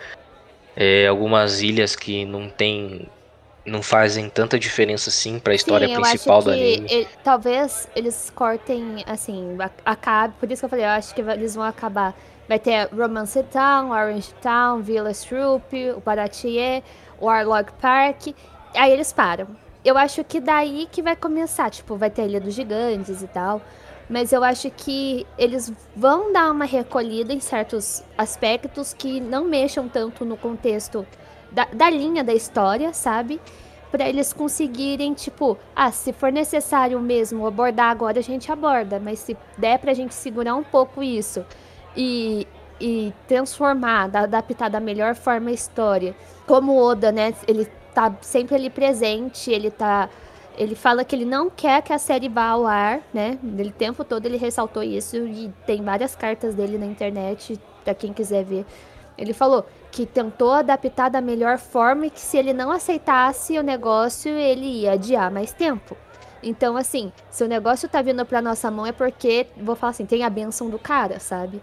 [0.76, 3.08] É, algumas ilhas que não tem,
[3.64, 6.86] não fazem tanta diferença assim pra história Sim, principal do anime.
[6.88, 10.34] ele- talvez eles cortem, assim, a- acabe.
[10.38, 12.14] Por isso que eu falei, eu acho que eles vão acabar.
[12.48, 16.82] Vai ter Romance Town, Orange Town, Villa Stroop, o Baratier,
[17.20, 18.28] o Warlock Park.
[18.74, 19.48] Aí eles param.
[19.84, 21.70] Eu acho que daí que vai começar.
[21.70, 23.60] Tipo, vai ter a Ilha dos Gigantes e tal.
[24.08, 29.86] Mas eu acho que eles vão dar uma recolhida em certos aspectos que não mexam
[29.88, 31.06] tanto no contexto
[31.52, 33.40] da, da linha da história, sabe?
[33.90, 38.98] Pra eles conseguirem, tipo, ah, se for necessário mesmo abordar agora, a gente aborda.
[38.98, 41.44] Mas se der pra gente segurar um pouco isso
[41.96, 42.46] e,
[42.80, 46.14] e transformar, da- adaptar da melhor forma a história.
[46.46, 47.34] Como o Oda, né?
[47.46, 50.08] Ele tá sempre ali presente, ele tá.
[50.58, 53.38] Ele fala que ele não quer que a série vá ao ar, né?
[53.56, 57.94] Ele, o tempo todo ele ressaltou isso e tem várias cartas dele na internet, pra
[57.94, 58.66] quem quiser ver.
[59.16, 63.62] Ele falou que tentou adaptar da melhor forma e que se ele não aceitasse o
[63.62, 65.96] negócio, ele ia adiar mais tempo.
[66.42, 70.06] Então, assim, se o negócio tá vindo pra nossa mão é porque, vou falar assim,
[70.06, 71.62] tem a benção do cara, sabe?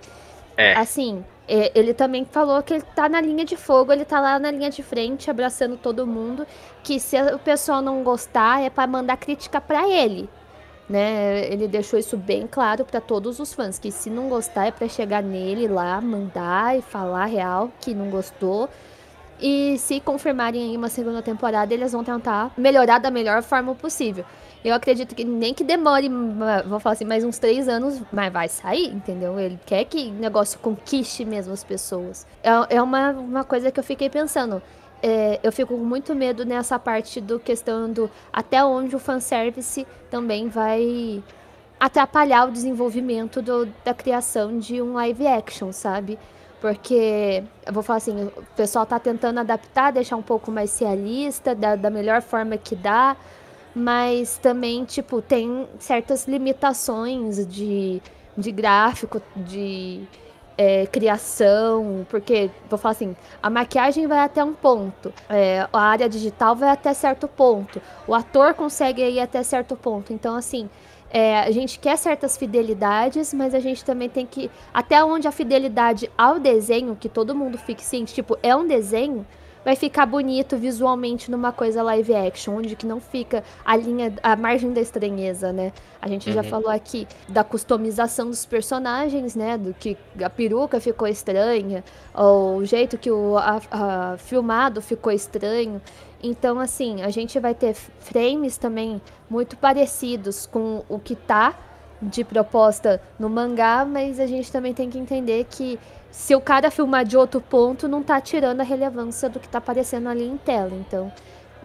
[0.58, 0.74] É.
[0.76, 4.40] Assim, é, ele também falou que ele tá na linha de fogo, ele tá lá
[4.40, 6.46] na linha de frente, abraçando todo mundo.
[6.84, 10.30] Que se o pessoal não gostar, é para mandar crítica para ele.
[10.90, 11.48] Né?
[11.52, 14.88] Ele deixou isso bem claro para todos os fãs, que se não gostar é para
[14.88, 18.70] chegar nele lá, mandar e falar real que não gostou.
[19.40, 24.24] E se confirmarem aí uma segunda temporada, eles vão tentar melhorar da melhor forma possível.
[24.66, 26.10] Eu acredito que nem que demore,
[26.68, 29.40] vou falar assim, mais uns três anos, mas vai sair, entendeu?
[29.40, 32.26] Ele quer que o negócio conquiste mesmo as pessoas.
[32.42, 34.60] É, é uma, uma coisa que eu fiquei pensando.
[35.04, 39.86] É, eu fico com muito medo nessa parte do questão do até onde o fanservice
[40.10, 41.24] também vai
[41.80, 46.18] atrapalhar o desenvolvimento do, da criação de um live action, sabe?
[46.60, 51.54] Porque, eu vou falar assim, o pessoal tá tentando adaptar, deixar um pouco mais realista,
[51.54, 53.16] da, da melhor forma que dá,
[53.76, 58.02] mas também, tipo, tem certas limitações de,
[58.38, 60.08] de gráfico, de
[60.58, 66.08] é, criação, porque, vou falar assim, a maquiagem vai até um ponto, é, a área
[66.08, 70.70] digital vai até certo ponto, o ator consegue ir até certo ponto, então, assim,
[71.10, 75.32] é, a gente quer certas fidelidades, mas a gente também tem que, até onde a
[75.32, 79.26] fidelidade ao desenho, que todo mundo fique assim, tipo, é um desenho,
[79.66, 84.36] vai ficar bonito visualmente numa coisa live action, onde que não fica a linha, a
[84.36, 85.74] margem da estranheza, né?
[86.00, 86.36] A gente uhum.
[86.36, 89.58] já falou aqui da customização dos personagens, né?
[89.58, 95.12] Do que a peruca ficou estranha, ou o jeito que o a, a, filmado ficou
[95.12, 95.82] estranho.
[96.22, 101.58] Então, assim, a gente vai ter frames também muito parecidos com o que tá
[102.00, 105.80] de proposta no mangá, mas a gente também tem que entender que
[106.16, 109.58] se o cara filmar de outro ponto, não tá tirando a relevância do que tá
[109.58, 110.72] aparecendo ali em tela.
[110.74, 111.12] Então,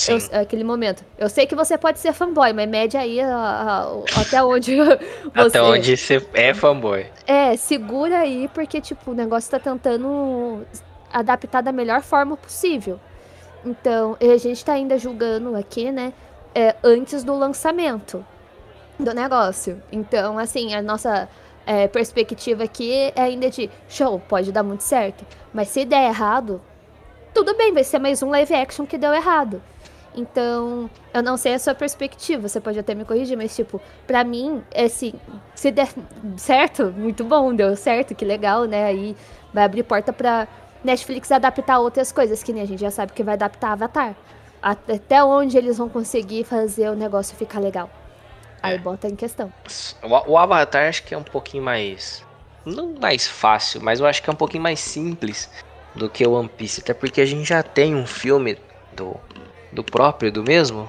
[0.08, 1.04] eu, aquele momento.
[1.16, 4.98] Eu sei que você pode ser fanboy, mas mede aí a, a, até onde você.
[5.34, 7.06] Até onde você é fanboy.
[7.28, 10.66] É, segura aí, porque, tipo, o negócio tá tentando
[11.12, 12.98] adaptar da melhor forma possível.
[13.64, 16.12] Então, a gente tá ainda julgando aqui, né?
[16.52, 18.26] É, antes do lançamento
[18.98, 19.80] do negócio.
[19.92, 21.28] Então, assim, a nossa
[21.70, 25.24] é, perspectiva aqui é ainda de show, pode dar muito certo.
[25.54, 26.61] Mas se der errado,
[27.33, 29.62] tudo bem, vai ser mais um live action que deu errado.
[30.12, 34.24] Então, eu não sei a sua perspectiva, você pode até me corrigir, mas tipo, pra
[34.24, 35.12] mim, é assim,
[35.54, 35.88] se der
[36.37, 38.87] certo, muito bom, deu certo, que legal, né?
[38.87, 39.16] Aí
[39.54, 40.48] vai abrir porta pra
[40.83, 44.16] Netflix adaptar outras coisas, que nem a gente já sabe que vai adaptar Avatar.
[44.61, 47.88] Até onde eles vão conseguir fazer o negócio ficar legal.
[48.62, 48.79] Aí é.
[48.79, 49.53] bota em questão.
[50.03, 52.25] O, o, Avatar acho que é um pouquinho mais.
[52.64, 55.51] Não mais fácil, mas eu acho que é um pouquinho mais simples
[55.94, 56.81] do que o One Piece.
[56.81, 58.59] Até porque a gente já tem um filme
[58.92, 59.16] do,
[59.73, 60.88] do próprio, do mesmo.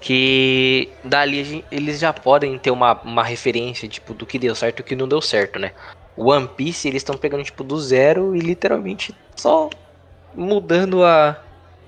[0.00, 4.82] Que dali eles já podem ter uma, uma referência tipo, do que deu certo e
[4.82, 5.72] o que não deu certo, né?
[6.16, 9.68] O One Piece eles estão pegando tipo do zero e literalmente só
[10.34, 11.40] mudando a.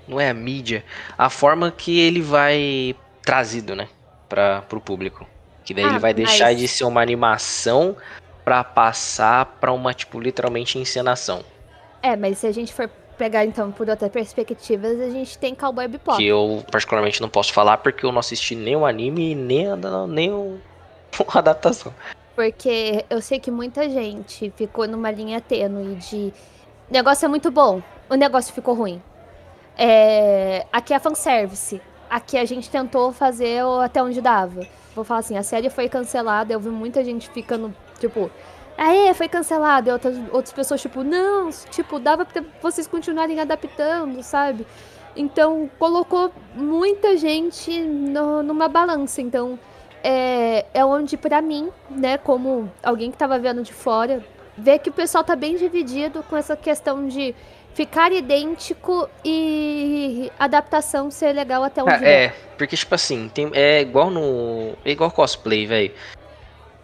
[0.07, 0.85] Não é a mídia,
[1.17, 3.89] a forma que ele vai trazido, né?
[4.27, 5.27] Para o público.
[5.63, 7.95] Que daí ah, ele vai deixar de ser uma animação
[8.43, 11.43] para passar para uma, tipo, literalmente encenação.
[12.01, 15.87] É, mas se a gente for pegar então por outras perspectivas, a gente tem Cowboy
[15.87, 16.17] Bebop.
[16.17, 19.75] Que eu particularmente não posso falar porque eu não assisti nem o anime nem a,
[20.07, 20.59] nem o,
[21.27, 21.93] a adaptação.
[22.35, 26.33] Porque eu sei que muita gente ficou numa linha tênue de
[26.89, 29.01] o negócio é muito bom, o negócio ficou ruim.
[29.77, 30.65] É...
[30.71, 31.81] Aqui é fanservice.
[32.09, 34.65] Aqui a gente tentou fazer até onde dava.
[34.95, 38.31] Vou falar assim, a série foi cancelada, eu vi muita gente ficando, tipo,
[38.77, 39.89] aê, foi cancelada.
[39.89, 44.65] E outras, outras pessoas, tipo, não, tipo, dava pra vocês continuarem adaptando, sabe?
[45.15, 49.21] Então, colocou muita gente no, numa balança.
[49.21, 49.59] Então,
[50.03, 54.23] é, é onde, para mim, né, como alguém que tava vendo de fora,
[54.57, 57.35] ver que o pessoal tá bem dividido com essa questão de
[57.77, 63.81] ficar idêntico e adaptação ser legal até onde ah, É, porque, tipo assim, tem, é
[63.81, 64.73] igual no.
[64.83, 65.93] É igual cosplay, velho.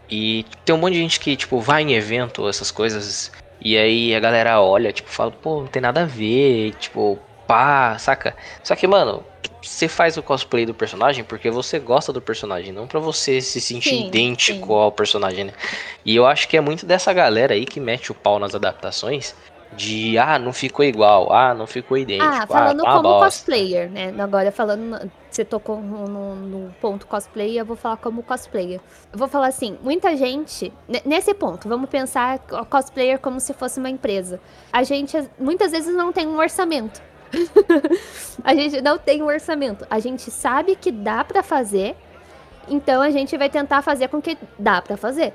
[0.07, 3.31] E tem um monte de gente que, tipo, vai em evento, essas coisas.
[3.59, 7.97] E aí a galera olha, tipo, fala, pô, não tem nada a ver, tipo, pá,
[7.97, 8.35] saca?
[8.63, 9.25] Só que, mano,
[9.63, 13.59] você faz o cosplay do personagem porque você gosta do personagem, não para você se
[13.59, 14.73] sentir sim, idêntico sim.
[14.73, 15.53] ao personagem, né?
[16.05, 19.33] E eu acho que é muito dessa galera aí que mete o pau nas adaptações
[19.75, 22.31] De, ah, não ficou igual, ah, não ficou idêntico.
[22.31, 23.25] Ah, falando ah, tá como bosta.
[23.25, 24.13] cosplayer, né?
[24.19, 28.79] Agora falando, você tocou no, no, ponto cosplayer, eu vou falar como cosplayer.
[29.11, 33.79] Eu vou falar assim, muita gente, ne- nesse ponto, vamos pensar cosplayer como se fosse
[33.79, 34.39] uma empresa.
[34.71, 37.01] A gente muitas vezes não tem um orçamento.
[38.43, 39.85] a gente não tem um orçamento.
[39.89, 41.95] A gente sabe que dá pra fazer,
[42.67, 45.33] então a gente vai tentar fazer com que dá pra fazer.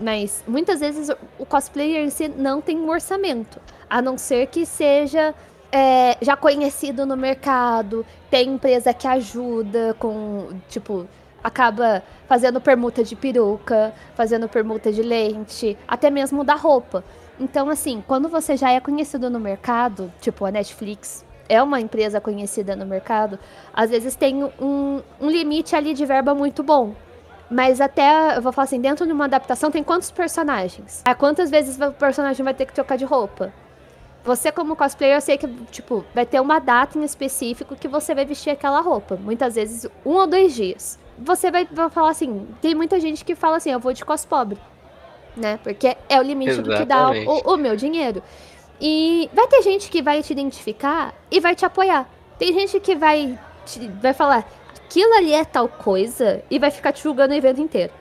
[0.00, 3.60] Mas muitas vezes o- cosplayer em si não tem um orçamento.
[3.88, 5.34] A não ser que seja
[5.72, 11.06] é, já conhecido no mercado, tem empresa que ajuda com, tipo,
[11.44, 17.04] acaba fazendo permuta de peruca, fazendo permuta de lente, até mesmo da roupa.
[17.38, 22.20] Então, assim, quando você já é conhecido no mercado, tipo a Netflix é uma empresa
[22.20, 23.38] conhecida no mercado,
[23.72, 26.94] às vezes tem um, um limite ali de verba muito bom.
[27.50, 31.02] Mas até, eu vou falar assim, dentro de uma adaptação tem quantos personagens?
[31.04, 33.52] Ah, quantas vezes o personagem vai ter que trocar de roupa?
[34.22, 38.14] Você como cosplayer, eu sei que, tipo, vai ter uma data em específico que você
[38.14, 39.16] vai vestir aquela roupa.
[39.16, 40.98] Muitas vezes, um ou dois dias.
[41.18, 44.24] Você vai, vai falar assim, tem muita gente que fala assim, eu vou de cos
[44.24, 44.58] pobre.
[45.36, 45.58] Né?
[45.62, 47.28] Porque é o limite do que dá Exatamente.
[47.46, 48.22] o, o meu dinheiro.
[48.80, 52.08] E vai ter gente que vai te identificar e vai te apoiar.
[52.38, 54.46] Tem gente que vai, te- vai falar,
[54.90, 57.92] aquilo ali é tal coisa, e vai ficar te julgando o evento inteiro.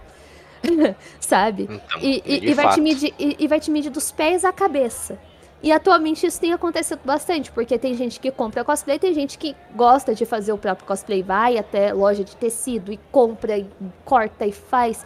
[1.19, 1.63] Sabe?
[1.63, 4.51] Então, E, e- e vai te medir, e, e vai te medir dos pés à
[4.51, 5.17] cabeça.
[5.61, 9.55] E atualmente isso tem acontecido bastante, porque tem gente que compra cosplay, tem gente que
[9.75, 13.67] gosta de fazer o próprio cosplay, vai até loja de tecido e compra, e
[14.05, 15.05] corta e faz.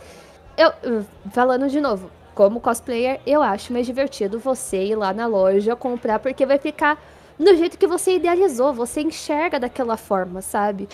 [0.55, 0.71] Eu,
[1.31, 6.19] falando de novo, como cosplayer, eu acho mais divertido você ir lá na loja comprar,
[6.19, 7.03] porque vai ficar
[7.39, 10.87] do jeito que você idealizou, você enxerga daquela forma, sabe?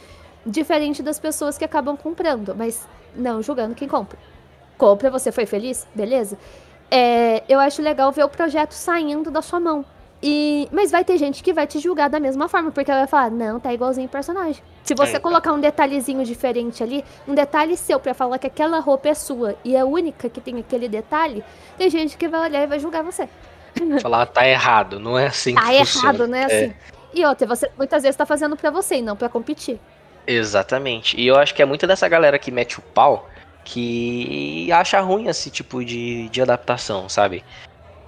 [0.46, 4.18] Diferente das pessoas que acabam comprando, mas não julgando quem compra.
[4.78, 5.86] Compra, você foi feliz?
[5.94, 6.38] Beleza.
[6.90, 9.86] É, eu acho legal ver o projeto saindo da sua mão.
[10.22, 13.08] E, mas vai ter gente que vai te julgar da mesma forma, porque ela vai
[13.08, 14.62] falar, não, tá igualzinho o personagem.
[14.84, 15.22] Se você então.
[15.22, 19.56] colocar um detalhezinho diferente ali, um detalhe seu pra falar que aquela roupa é sua
[19.64, 21.44] e é a única que tem aquele detalhe,
[21.78, 23.30] tem gente que vai olhar e vai julgar você.
[24.02, 26.08] Falar, tá errado, não é assim Tá que funciona.
[26.10, 26.46] errado, né?
[26.46, 26.74] Assim.
[27.14, 29.80] E outra, você muitas vezes tá fazendo pra você e não pra competir.
[30.32, 31.20] Exatamente.
[31.20, 33.28] E eu acho que é muita dessa galera que mete o pau
[33.66, 37.44] que acha ruim esse tipo de, de adaptação, sabe?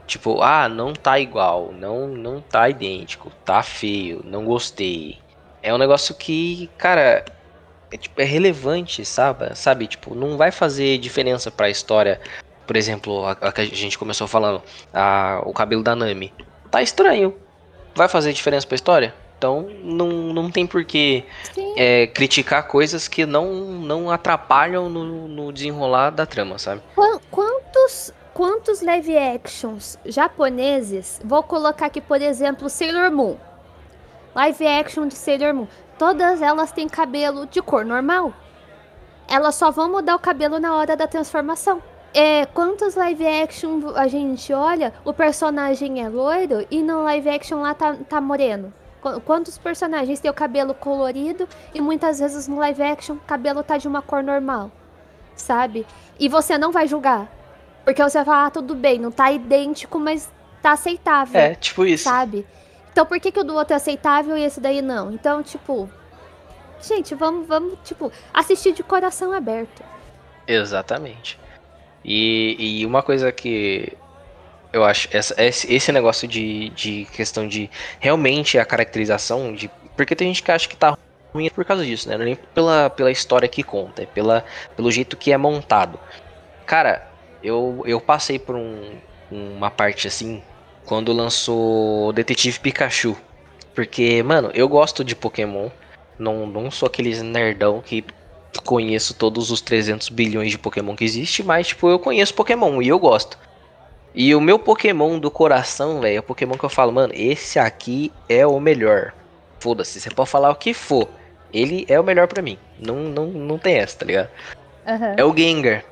[0.06, 5.18] Tipo, ah, não tá igual, não, não tá idêntico, tá feio, não gostei.
[5.64, 7.26] É um negócio que, cara,
[7.92, 9.56] é, tipo, é relevante, sabe?
[9.56, 12.22] Sabe, tipo, não vai fazer diferença pra história.
[12.68, 14.62] Por exemplo, a, a que a gente começou falando,
[14.94, 16.32] a, o cabelo da Nami.
[16.70, 17.36] Tá estranho.
[17.96, 19.12] Vai fazer diferença pra história?
[19.42, 21.24] Então não, não tem porquê
[21.76, 26.84] é, criticar coisas que não, não atrapalham no, no desenrolar da trama, sabe?
[26.96, 33.36] Quan- Quantos, quantos live actions japoneses, vou colocar aqui, por exemplo, Sailor Moon.
[34.36, 35.68] Live action de Sailor Moon.
[35.98, 38.32] Todas elas têm cabelo de cor normal.
[39.28, 41.82] Elas só vão mudar o cabelo na hora da transformação.
[42.14, 47.62] É, quantos live action a gente olha, o personagem é loiro e no live action
[47.62, 48.72] lá tá, tá moreno?
[49.02, 53.64] Qu- Quantos personagens têm o cabelo colorido e muitas vezes no live action o cabelo
[53.64, 54.72] tá de uma cor normal?
[55.36, 55.86] Sabe?
[56.20, 57.28] E você não vai julgar.
[57.84, 61.84] Porque você vai falar, ah, tudo bem, não tá idêntico, mas tá aceitável É, tipo
[61.86, 62.04] isso.
[62.04, 62.46] sabe?
[62.92, 65.12] Então por que, que o do outro é aceitável e esse daí não?
[65.12, 65.90] Então, tipo.
[66.82, 69.84] Gente, vamos, vamos, tipo, assistir de coração aberto.
[70.48, 71.40] Exatamente.
[72.04, 73.96] E, e uma coisa que
[74.74, 80.28] eu acho, essa, esse, negócio de, de questão de realmente a caracterização, de porque tem
[80.28, 80.98] gente que acha que tá
[81.34, 82.16] ruim por causa disso, né?
[82.16, 86.00] Não é nem pela, pela história que conta, é pela, pelo jeito que é montado.
[86.66, 87.08] Cara,
[87.44, 88.94] eu, eu passei por um,
[89.30, 90.42] uma parte assim
[90.86, 93.16] quando lançou Detetive Pikachu.
[93.74, 95.70] Porque, mano, eu gosto de Pokémon.
[96.20, 98.04] Não, não sou aqueles nerdão que
[98.66, 102.90] conheço todos os 300 bilhões de Pokémon que existe, mas tipo, eu conheço Pokémon e
[102.90, 103.38] eu gosto.
[104.14, 107.58] E o meu Pokémon do coração, velho, é o Pokémon que eu falo, mano, esse
[107.58, 109.14] aqui é o melhor.
[109.60, 111.08] Foda-se, você pode falar o que for.
[111.54, 112.58] Ele é o melhor pra mim.
[112.80, 114.30] Não, não, não tem essa, tá ligado?
[115.18, 115.84] É o Gengar.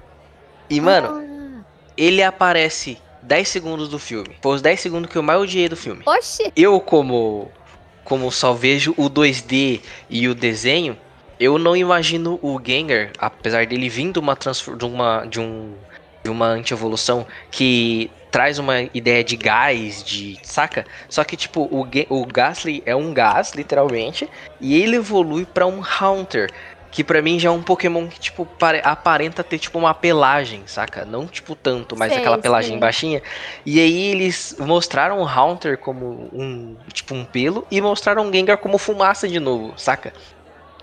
[0.70, 1.64] E, mano, Ah,
[1.96, 4.36] ele aparece 10 segundos do filme.
[4.42, 6.02] Foi os 10 segundos que eu mais odiei do filme.
[6.06, 6.52] oxi!
[6.56, 7.50] Eu, como,
[8.04, 10.98] como só vejo o 2D e o desenho,
[11.40, 15.74] eu não imagino o Gengar, apesar dele vindo uma transfor- de uma de um
[16.24, 20.86] de uma anti-evolução que traz uma ideia de gás, de saca?
[21.10, 25.82] Só que tipo o, o Ghastly é um gás, literalmente, e ele evolui pra um
[25.84, 26.50] Haunter.
[26.92, 30.64] que pra mim já é um Pokémon que, tipo, pare- aparenta ter, tipo, uma pelagem,
[30.66, 31.06] saca?
[31.06, 32.80] Não, tipo, tanto, mas Sei, aquela pelagem sei.
[32.80, 33.22] baixinha.
[33.64, 38.58] E aí eles mostraram o Haunter como um, tipo, um pelo e mostraram o Gengar
[38.58, 40.12] como fumaça de novo, saca?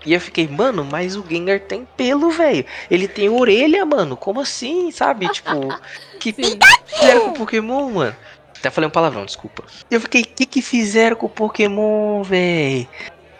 [0.05, 2.65] E eu fiquei, mano, mas o Gengar tem pelo, velho.
[2.89, 4.15] Ele tem orelha, mano.
[4.15, 5.27] Como assim, sabe?
[5.29, 5.49] Tipo,
[6.19, 8.15] que fizeram com o Pokémon, mano?
[8.57, 9.63] Até falei um palavrão, desculpa.
[9.89, 12.87] E eu fiquei, o que que fizeram com o Pokémon, véi?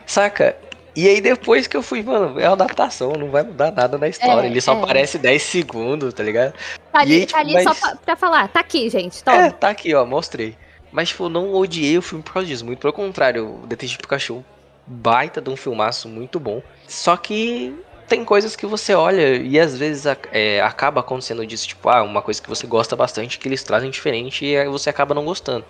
[0.05, 0.55] Saca?
[0.95, 4.07] E aí depois que eu fui, mano, é uma adaptação, não vai mudar nada na
[4.07, 4.47] história.
[4.47, 4.77] É, Ele só é.
[4.81, 6.53] aparece 10 segundos, tá ligado?
[6.91, 9.23] Tá E ali, aí, tá tipo, ali só mas- pra, pra falar, tá aqui, gente,
[9.23, 9.37] toma.
[9.37, 10.57] É, tá aqui, ó, mostrei.
[10.91, 12.65] Mas, tipo, eu não odiei o filme por causa disso.
[12.65, 14.43] Muito pelo contrário, o Detetive Pikachu,
[14.87, 16.63] baita de um filmaço muito bom.
[16.87, 17.75] Só que
[18.07, 22.21] tem coisas que você olha e às vezes é, acaba acontecendo disso, tipo, ah, uma
[22.21, 25.65] coisa que você gosta bastante que eles trazem diferente e aí você acaba não gostando.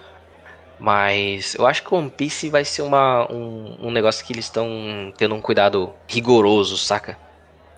[0.80, 4.46] Mas eu acho que o One Piece vai ser uma, um, um negócio que eles
[4.46, 7.18] estão tendo um cuidado rigoroso, saca?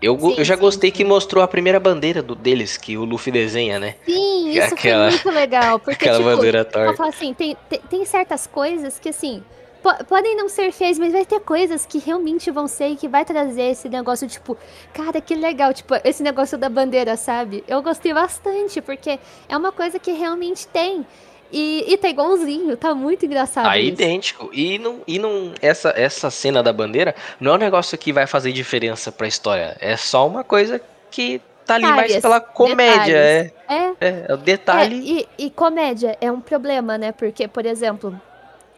[0.01, 0.95] Eu, Sim, eu já sim, gostei sim.
[0.97, 3.95] que mostrou a primeira bandeira do, deles, que o Luffy desenha, né?
[4.05, 5.79] Sim, isso Aquela- foi muito legal.
[5.83, 6.93] Porque, Aquela tipo, bandeira eu torta.
[6.97, 9.43] falo assim, tem, tem, tem certas coisas que, assim,
[10.07, 13.23] podem não ser feias, mas vai ter coisas que realmente vão ser e que vai
[13.25, 14.57] trazer esse negócio, tipo,
[14.93, 17.63] cara, que legal, tipo, esse negócio da bandeira, sabe?
[17.67, 21.05] Eu gostei bastante, porque é uma coisa que realmente tem.
[21.51, 23.87] E, e tá igualzinho, tá muito engraçado Tá isso.
[23.93, 24.49] idêntico.
[24.53, 28.27] E não, e não essa, essa cena da bandeira não é um negócio que vai
[28.27, 29.75] fazer diferença pra história.
[29.79, 33.17] É só uma coisa que tá ali mais pela comédia.
[33.17, 33.51] É.
[33.67, 35.27] É, é, é o É, detalhe.
[35.37, 37.11] e, e comédia é um problema, né?
[37.11, 38.19] Porque, por exemplo,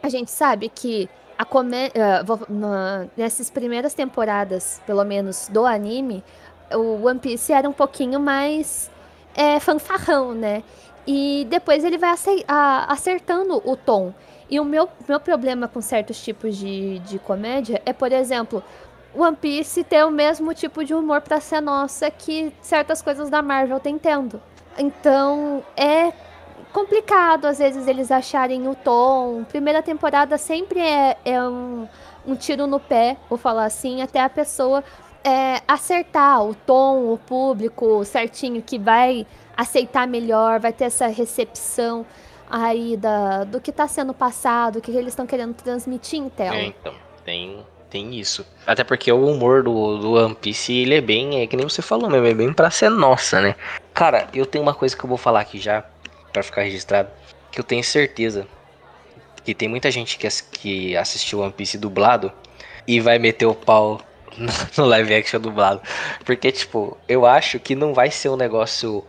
[0.02, 2.24] a gente sabe que a comédia.
[3.18, 6.24] nessas primeiras temporadas, pelo menos, do anime,
[6.72, 8.92] o One Piece era um pouquinho mais
[9.36, 10.64] é, fanfarrão, né?
[11.06, 12.16] E depois ele vai
[12.88, 14.14] acertando o tom.
[14.50, 18.64] E o meu, meu problema com certos tipos de, de comédia é, por exemplo,
[19.16, 23.42] One Piece ter o mesmo tipo de humor pra ser nossa que certas coisas da
[23.42, 24.42] Marvel tem tendo.
[24.78, 26.14] Então é
[26.72, 29.44] complicado às vezes eles acharem o tom.
[29.44, 31.88] Primeira temporada sempre é, é um,
[32.26, 34.84] um tiro no pé, vou falar assim, até a pessoa
[35.24, 42.06] é, acertar o tom, o público certinho que vai aceitar melhor, vai ter essa recepção
[42.50, 46.56] aí da, do que tá sendo passado, o que eles estão querendo transmitir em tela.
[46.56, 46.94] É, então,
[47.24, 48.46] tem, tem isso.
[48.66, 51.82] Até porque o humor do, do One Piece, ele é bem, é que nem você
[51.82, 53.56] falou mesmo, é bem pra ser nossa, né?
[53.94, 55.86] Cara, eu tenho uma coisa que eu vou falar aqui já,
[56.32, 57.10] pra ficar registrado,
[57.52, 58.48] que eu tenho certeza
[59.44, 62.32] que tem muita gente que, que assistiu One Piece dublado
[62.88, 64.00] e vai meter o pau
[64.78, 65.82] no- live action dublado.
[66.26, 69.04] Porque, tipo, eu acho que não vai ser um negócio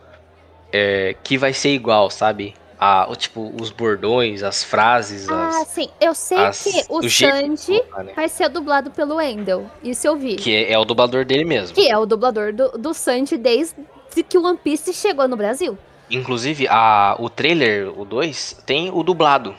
[0.72, 2.54] é, que vai ser igual, sabe?
[2.80, 5.88] A, o, tipo, os bordões, as frases, Ah, as, sim.
[6.00, 8.12] Eu sei as- que o o Sanji né?
[8.16, 9.70] vai ser dublado pelo Wendell.
[9.84, 10.34] Isso eu vi.
[10.36, 11.74] Que é, é o dublador dele mesmo.
[11.76, 13.76] Que é o dublador do, do Sanji desde
[14.28, 15.78] que o One Piece chegou no Brasil.
[16.16, 19.54] Inclusive, a, o trailer, o 2, tem o dublado.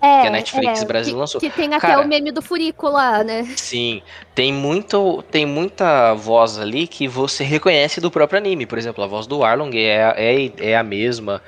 [0.00, 1.40] É, Que a Netflix é, Brasil que, lançou.
[1.40, 3.42] Que tem até Cara, o meme do Furico lá, né?
[3.56, 4.00] Sim,
[4.34, 8.64] tem muito, tem muita voz ali que você reconhece do próprio anime.
[8.64, 11.42] Por exemplo, a voz do Arlong é, é, é a mesma.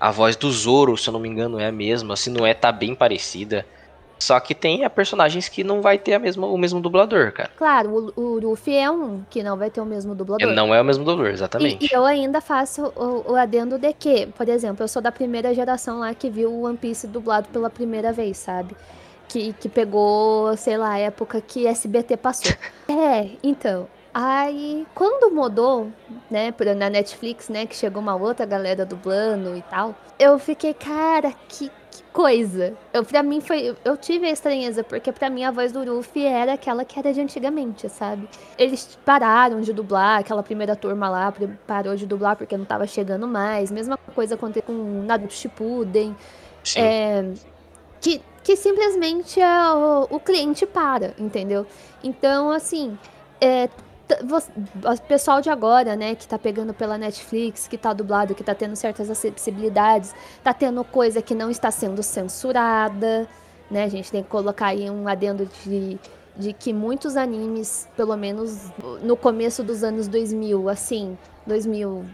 [0.00, 2.16] A voz do Zoro, se eu não me engano, é a mesma.
[2.16, 3.64] Se não é, tá bem parecida.
[4.24, 7.50] Só que tem personagens que não vai ter a mesma, o mesmo dublador, cara.
[7.58, 10.50] Claro, o, o Luffy é um que não vai ter o mesmo dublador.
[10.54, 11.84] Não é o mesmo dublador, E, exatamente.
[11.84, 15.52] e eu ainda faço o, o adendo de que, por exemplo, eu sou da primeira
[15.54, 18.74] geração lá que viu o One Piece dublado pela primeira vez, sabe?
[19.28, 22.52] Que, que pegou, sei lá, a época que SBT passou.
[22.88, 23.86] é, então.
[24.16, 25.88] Aí, quando mudou,
[26.30, 30.72] né, pra- na Netflix, né, que chegou uma outra galera dublando e tal, eu fiquei,
[30.72, 32.74] cara, que, que coisa.
[32.92, 33.74] Eu, pra mim foi.
[33.84, 37.12] Eu tive a estranheza, porque pra mim a voz do Luffy era aquela que era
[37.12, 38.28] de antigamente, sabe?
[38.56, 41.34] Eles pararam de dublar, aquela primeira turma lá
[41.66, 43.72] parou de dublar porque não tava chegando mais.
[43.72, 46.14] Mesma coisa aconteceu com Naruto Shippuden.
[46.62, 46.80] Sim.
[46.80, 47.32] É,
[48.00, 51.66] que, que simplesmente é o, o cliente para, entendeu?
[52.02, 52.96] Então, assim,
[53.40, 53.68] é,
[54.10, 58.54] o pessoal de agora, né, que tá pegando pela Netflix, que tá dublado, que tá
[58.54, 63.26] tendo certas acessibilidades, tá tendo coisa que não está sendo censurada,
[63.70, 63.84] né?
[63.84, 65.98] A gente tem que colocar aí um adendo de,
[66.36, 68.70] de que muitos animes, pelo menos
[69.02, 72.04] no começo dos anos 2000, assim, 2000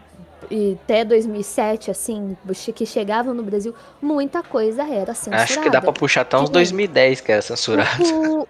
[0.49, 2.35] e até 2007, assim,
[2.73, 5.43] que chegavam no Brasil, muita coisa era censurada.
[5.43, 8.03] Acho que dá pra puxar até uns Tipo, 2010 que era censurado.
[8.03, 8.47] O,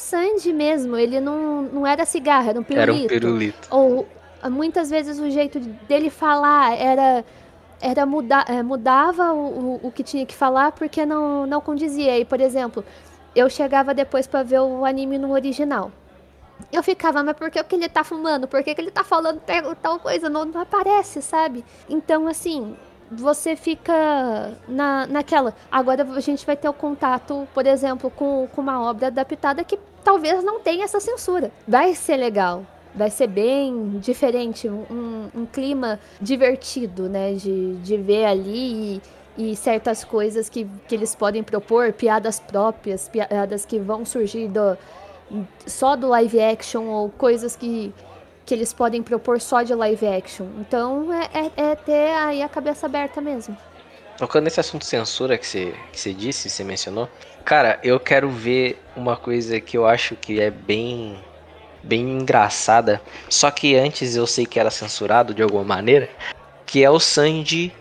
[0.00, 2.90] o, o Sandy mesmo, ele não, não era cigarro, era um pirulito.
[2.90, 3.68] Era um pirulito.
[3.70, 4.08] Ou
[4.50, 7.24] muitas vezes o jeito dele falar era
[7.82, 12.18] era mudar, é, mudava o, o, que tinha que falar porque não, não condizia.
[12.18, 12.84] E, por exemplo,
[13.34, 15.90] eu chegava depois pra ver o anime no original.
[16.70, 18.46] eu ficava, mas por que, que ele tá fumando?
[18.46, 19.40] Por que, que ele tá falando
[19.82, 20.28] tal coisa?
[20.28, 21.64] Não, não aparece, sabe?
[21.88, 22.76] Então, assim,
[23.10, 25.54] você fica na, naquela.
[25.70, 29.78] Agora a gente vai ter o contato, por exemplo, com, com uma obra adaptada que
[30.04, 31.50] talvez não tenha essa censura.
[31.66, 32.64] Vai ser legal.
[32.94, 37.34] Vai ser bem diferente, um, um clima divertido, né?
[37.34, 39.00] De, de ver ali
[39.36, 44.48] e, e certas coisas que, que eles podem propor, piadas próprias, piadas que vão surgir
[44.48, 44.76] do,
[45.66, 47.94] só do live action ou coisas que,
[48.50, 50.44] que eles podem propor só de live action.
[50.58, 53.56] Então é, é, é ter aí a cabeça aberta mesmo.
[54.16, 57.08] Tocando nesse assunto censura que você, que você disse, você mencionou,
[57.44, 61.16] cara, eu quero ver uma coisa que eu acho que é bem
[61.80, 66.10] bem engraçada, só que antes eu sei que era censurado de alguma maneira,
[66.66, 67.72] que é o Sanji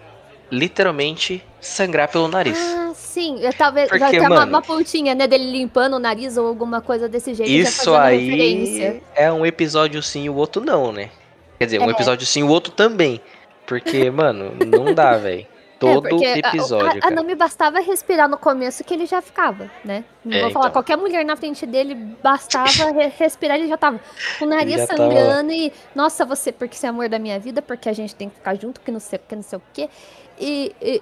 [0.52, 2.60] literalmente sangrar pelo nariz.
[2.60, 2.89] Ah,
[3.20, 3.40] sim.
[3.58, 7.10] Talvez Porque, vai ter uma, uma, pontinha, né, dele limpando o nariz ou alguma coisa
[7.10, 7.52] desse jeito.
[7.52, 9.04] Isso aí referência.
[9.16, 11.10] é um episódio sim e o outro não, né?
[11.58, 11.92] Quer dizer, um é.
[11.92, 13.22] episódio sim e o outro também.
[13.66, 15.46] Porque, mano, não dá, velho.
[15.80, 17.02] Todo é episódio.
[17.02, 20.04] A, a, a, não me bastava respirar no começo que ele já ficava, né?
[20.26, 20.74] Não é, vou falar, então.
[20.74, 23.98] qualquer mulher na frente dele bastava re respirar, ele já tava
[24.38, 25.54] com o nariz sangrando tava...
[25.54, 25.72] e.
[25.96, 28.56] Nossa, você, porque você é amor da minha vida, porque a gente tem que ficar
[28.56, 29.90] junto, que não sei o que, não sei o que.
[30.38, 31.02] E, e.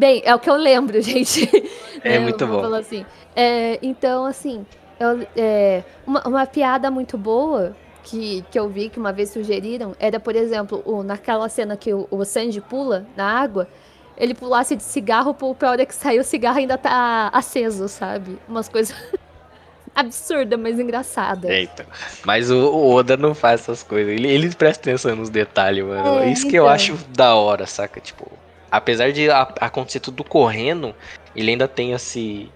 [0.00, 1.46] Bem, é o que eu lembro, gente.
[2.02, 2.20] É né?
[2.20, 2.64] muito bom.
[2.74, 3.04] Assim.
[3.36, 4.64] É, então, assim,
[4.98, 9.94] eu, é, uma, uma piada muito boa que, que eu vi que uma vez sugeriram
[10.00, 13.68] era, por exemplo, o, naquela cena que o, o Sanji pula na água,
[14.16, 18.38] ele pulasse de cigarro, pra hora que saiu o cigarro ainda tá aceso, sabe?
[18.48, 18.96] Umas coisas
[19.94, 21.52] absurda, mas engraçada.
[21.52, 21.84] Eita.
[22.24, 24.14] Mas o, o, Oda não faz essas coisas.
[24.14, 26.20] Ele, ele presta atenção nos detalhes, mano.
[26.20, 26.74] É, Isso que eu então.
[26.74, 28.00] acho da hora, saca?
[28.00, 28.26] Tipo,
[28.70, 30.94] apesar de a, acontecer tudo correndo,
[31.34, 32.50] ele ainda tem esse,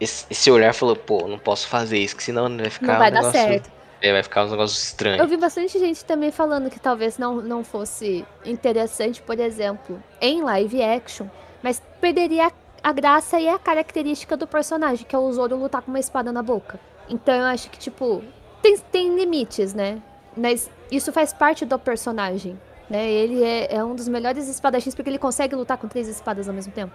[0.00, 2.92] esse, esse olhar falou, pô, não posso fazer isso, que senão vai ficar.
[2.92, 3.40] Não vai um dar negócio...
[3.40, 3.74] certo.
[4.00, 5.22] É, vai ficar um negócio estranho.
[5.22, 10.42] Eu vi bastante gente também falando que talvez não, não fosse interessante, por exemplo, em
[10.42, 11.26] live action,
[11.62, 15.90] mas perderia a graça e a característica do personagem, que é o Zoro lutar com
[15.90, 16.78] uma espada na boca.
[17.08, 18.22] Então eu acho que, tipo,
[18.60, 20.02] tem, tem limites, né?
[20.36, 22.60] Mas isso faz parte do personagem.
[22.94, 23.10] Né?
[23.10, 26.54] Ele é, é um dos melhores espadachins porque ele consegue lutar com três espadas ao
[26.54, 26.92] mesmo tempo.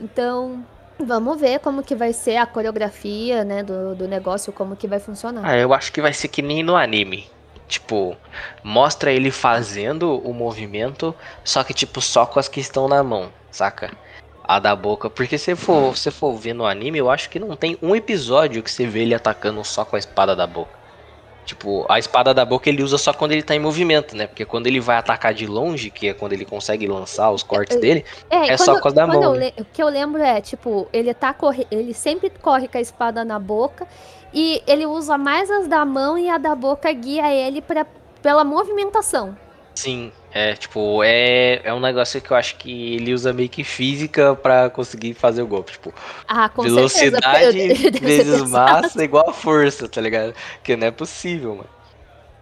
[0.00, 0.64] Então,
[0.98, 4.98] Vamos ver como que vai ser a coreografia, né, do, do negócio, como que vai
[4.98, 5.42] funcionar.
[5.44, 7.28] Ah, eu acho que vai ser que nem no anime.
[7.68, 8.16] Tipo,
[8.64, 13.30] mostra ele fazendo o movimento, só que tipo só com as que estão na mão,
[13.50, 13.90] saca?
[14.42, 17.54] A da boca, porque se for, se for ver no anime, eu acho que não
[17.54, 20.85] tem um episódio que você vê ele atacando só com a espada da boca.
[21.46, 24.26] Tipo, a espada da boca ele usa só quando ele tá em movimento, né?
[24.26, 27.80] Porque quando ele vai atacar de longe, que é quando ele consegue lançar os cortes
[27.80, 29.34] dele, é, é só com a da mão.
[29.34, 29.52] Né?
[29.56, 33.24] O que eu lembro é, tipo, ele tá corre, ele sempre corre com a espada
[33.24, 33.86] na boca
[34.34, 37.86] e ele usa mais as da mão e a da boca guia ele pra,
[38.20, 39.36] pela movimentação.
[39.76, 43.62] Sim, é, tipo, é, é um negócio que eu acho que ele usa meio que
[43.62, 45.72] física para conseguir fazer o golpe.
[45.72, 45.94] Tipo,
[46.26, 50.34] ah, velocidade vezes massa igual a força, tá ligado?
[50.62, 51.68] Que não é possível, mano.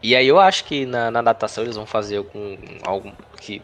[0.00, 3.60] E aí eu acho que na, na adaptação eles vão fazer algum, algum que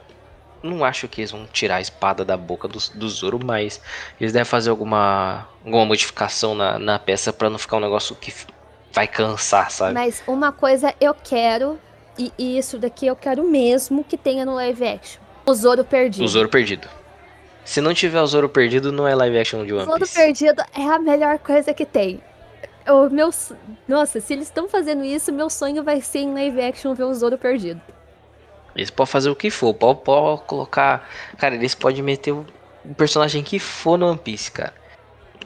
[0.62, 3.81] não acho que eles vão tirar a espada da boca do, do Zoro, mas
[4.21, 8.35] eles devem fazer alguma, alguma modificação na, na peça para não ficar um negócio que
[8.93, 9.95] vai cansar, sabe?
[9.95, 11.79] Mas uma coisa eu quero
[12.19, 15.21] e, e, isso daqui eu quero mesmo que tenha no live action.
[15.47, 16.25] O Zoro Perdido.
[16.25, 16.89] O Zoro Perdido.
[17.65, 20.03] Se não tiver o Zoro Perdido, não é live action de One Piece.
[20.03, 22.21] O Zoro Perdido é a melhor coisa que tem.
[22.89, 23.31] O meu,
[23.87, 27.15] nossa, se eles estão fazendo isso, meu sonho vai ser em live action ver o
[27.15, 27.81] Zoro Perdido.
[28.75, 31.09] Eles podem fazer o que for, pode, pode colocar...
[31.37, 32.47] Cara, eles podem meter o
[32.97, 34.75] personagem que for no One Piece, cara.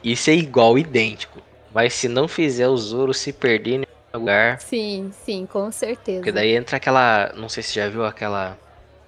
[0.03, 1.41] Isso é igual, idêntico.
[1.73, 3.85] Mas se não fizer o Zoro se perder
[4.17, 4.59] lugar.
[4.59, 6.19] Sim, sim, com certeza.
[6.19, 7.31] Porque daí entra aquela.
[7.35, 8.57] Não sei se você já viu aquela.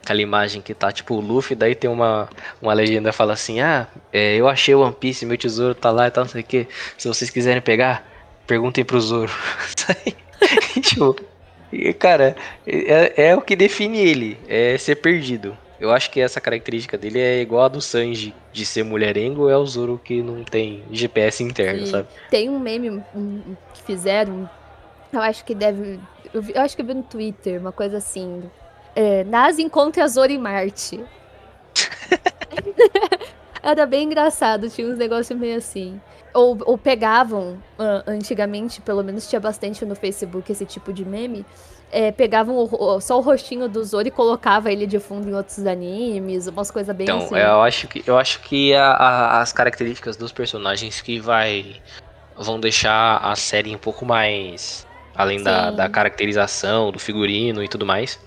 [0.03, 2.29] Aquela imagem que tá tipo o Luffy, daí tem uma,
[2.61, 5.91] uma legenda que fala assim: Ah, é, eu achei o One Piece, meu tesouro tá
[5.91, 6.65] lá e tal, não sei o que.
[6.97, 8.07] Se vocês quiserem pegar,
[8.47, 9.31] perguntem pro Zoro.
[10.81, 11.13] tipo,
[11.71, 12.35] e, cara,
[12.65, 15.57] é, é o que define ele, é ser perdido.
[15.79, 19.55] Eu acho que essa característica dele é igual a do Sanji, de ser mulherengo, é
[19.55, 21.91] o Zoro que não tem GPS interno, Sim.
[21.91, 22.07] sabe?
[22.31, 23.03] Tem um meme
[23.73, 24.49] que fizeram
[25.11, 25.99] eu acho que deve.
[26.33, 28.43] Eu, eu acho que eu vi no Twitter, uma coisa assim.
[28.95, 31.03] É, NASA encontra Zoro em Marte.
[33.61, 35.99] Era bem engraçado, tinha uns negócios meio assim.
[36.33, 41.45] Ou, ou pegavam, uh, antigamente, pelo menos tinha bastante no Facebook esse tipo de meme.
[41.91, 45.65] É, pegavam o, só o rostinho do Zoro e colocava ele de fundo em outros
[45.65, 47.35] animes, umas coisas bem então, assim.
[47.35, 51.81] eu acho que, eu acho que a, a, as características dos personagens que vai
[52.35, 54.86] vão deixar a série um pouco mais
[55.17, 58.19] além da, da caracterização, do figurino e tudo mais.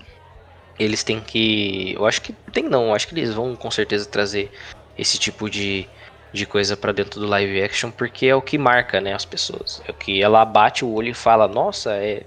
[0.77, 1.93] Eles têm que.
[1.93, 4.51] Eu acho que tem não, eu acho que eles vão com certeza trazer
[4.97, 5.87] esse tipo de,
[6.33, 9.81] de coisa para dentro do live action, porque é o que marca, né, as pessoas.
[9.87, 12.23] É o que ela bate o olho e fala, nossa, é,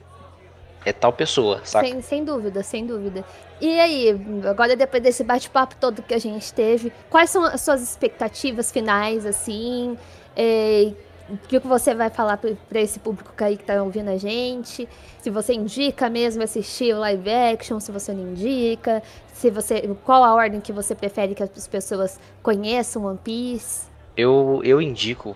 [0.85, 1.89] é tal pessoa, sabe?
[1.89, 3.25] Sem, sem dúvida, sem dúvida.
[3.61, 7.83] E aí, agora depois desse bate-papo todo que a gente teve, quais são as suas
[7.83, 9.99] expectativas finais, assim?
[10.37, 10.93] É,
[11.29, 14.89] o que você vai falar para esse público aí que tá ouvindo a gente?
[15.21, 19.03] Se você indica mesmo assistir o live action, se você não indica,
[19.33, 23.87] se você, qual a ordem que você prefere que as pessoas conheçam One Piece?
[24.17, 25.35] Eu, eu indico,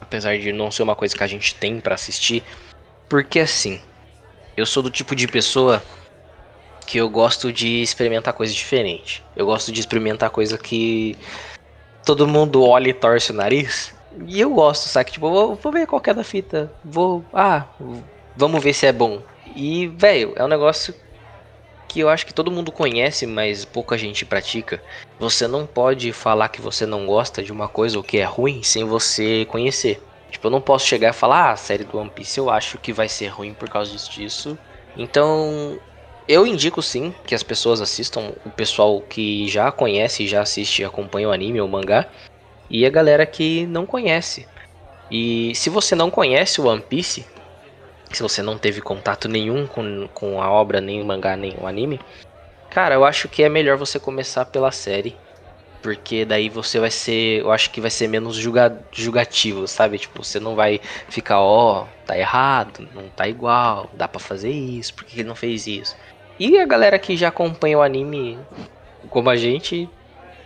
[0.00, 2.42] apesar de não ser uma coisa que a gente tem para assistir,
[3.08, 3.80] porque assim,
[4.56, 5.82] eu sou do tipo de pessoa
[6.86, 9.22] que eu gosto de experimentar coisa diferente.
[9.34, 11.16] Eu gosto de experimentar coisa que
[12.04, 13.95] todo mundo olha e torce o nariz.
[14.24, 15.10] E eu gosto, sabe?
[15.10, 16.72] Tipo, vou, vou ver qual é da fita.
[16.84, 17.24] Vou.
[17.32, 17.66] Ah,
[18.34, 19.22] vamos ver se é bom.
[19.44, 20.94] E, velho, é um negócio
[21.88, 24.82] que eu acho que todo mundo conhece, mas pouca gente pratica.
[25.18, 28.62] Você não pode falar que você não gosta de uma coisa ou que é ruim
[28.62, 30.02] sem você conhecer.
[30.30, 32.78] Tipo, eu não posso chegar e falar, ah, a série do One Piece eu acho
[32.78, 34.58] que vai ser ruim por causa disso.
[34.96, 35.78] Então,
[36.28, 41.28] eu indico sim que as pessoas assistam, o pessoal que já conhece, já assiste, acompanha
[41.28, 42.10] o anime ou o mangá,
[42.68, 44.46] e a galera que não conhece.
[45.10, 47.24] E se você não conhece o One Piece,
[48.12, 51.66] se você não teve contato nenhum com, com a obra, nem o mangá, nem o
[51.66, 52.00] anime,
[52.70, 55.16] cara, eu acho que é melhor você começar pela série
[55.86, 59.98] porque daí você vai ser, eu acho que vai ser menos julga, julgativo, sabe?
[59.98, 64.50] Tipo, você não vai ficar, ó, oh, tá errado, não tá igual, dá para fazer
[64.50, 65.96] isso, por que ele não fez isso?
[66.40, 68.36] E a galera que já acompanha o anime
[69.08, 69.88] como a gente,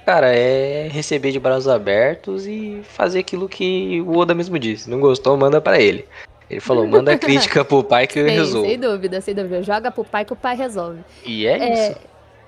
[0.04, 4.90] cara, é receber de braços abertos e fazer aquilo que o Oda mesmo disse.
[4.90, 6.06] Não gostou, manda para ele.
[6.48, 8.68] Ele falou, manda crítica pro pai que eu resolvo.
[8.68, 9.62] Sem dúvida, sem dúvida.
[9.62, 11.00] Joga pro pai que o pai resolve.
[11.24, 12.00] E é, é isso.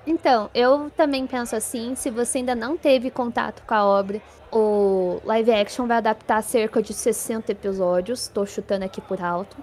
[0.05, 5.21] Então, eu também penso assim, se você ainda não teve contato com a obra, o
[5.23, 9.55] live action vai adaptar cerca de 60 episódios, estou chutando aqui por alto,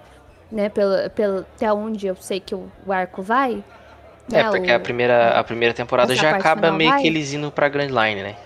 [0.51, 3.63] né, pelo, pelo, até onde eu sei que o arco vai.
[4.33, 7.01] É, né, porque o, a, primeira, a primeira temporada já acaba meio vai.
[7.03, 8.37] que eles indo pra Grand Line, né?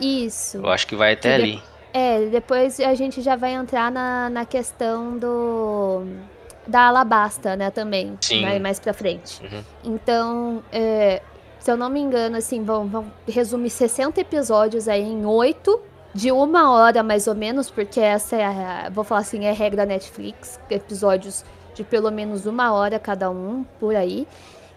[0.00, 0.58] Isso.
[0.58, 1.56] Eu acho que vai até que ali.
[1.56, 1.62] De,
[1.92, 6.04] é, depois a gente já vai entrar na, na questão do
[6.66, 8.42] da Alabasta, né, também, Sim.
[8.42, 9.42] Mais, mais pra frente.
[9.42, 9.64] Uhum.
[9.82, 11.20] Então, é,
[11.58, 15.80] se eu não me engano, assim, vão, vão resumir 60 episódios aí em 8,
[16.14, 19.54] de uma hora mais ou menos, porque essa é a, vou falar assim, é a
[19.54, 21.44] regra da Netflix, episódios
[21.74, 24.26] de pelo menos uma hora cada um, por aí.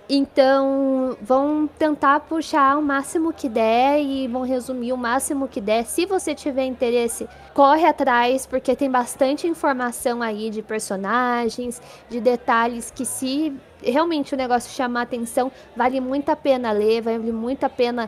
[0.08, 5.84] Então, vão tentar puxar o máximo que der e vão resumir o máximo que der.
[5.84, 12.92] Se você tiver interesse, corre atrás, porque tem bastante informação aí de personagens, de detalhes
[12.92, 13.52] que se
[13.82, 18.08] realmente o negócio chamar atenção, vale muito a pena ler, vale muito a pena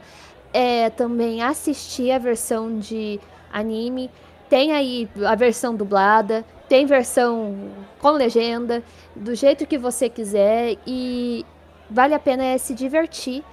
[0.53, 3.19] é, também assistir a versão de
[3.51, 4.11] anime.
[4.47, 7.55] Tem aí a versão dublada, tem versão
[7.99, 8.83] com legenda,
[9.15, 11.43] do jeito que você quiser e
[11.89, 13.43] vale a pena é se divertir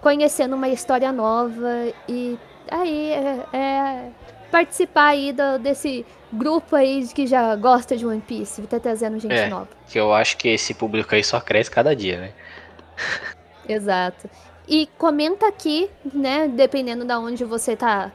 [0.00, 2.38] conhecendo uma história nova e
[2.70, 4.10] aí é, é
[4.50, 9.34] participar aí do, desse grupo aí que já gosta de One Piece, tá trazendo gente
[9.34, 9.68] é, nova.
[9.88, 12.32] Que eu acho que esse público aí só cresce cada dia, né?
[13.68, 14.28] Exato.
[14.68, 18.12] E comenta aqui, né, dependendo da onde você tá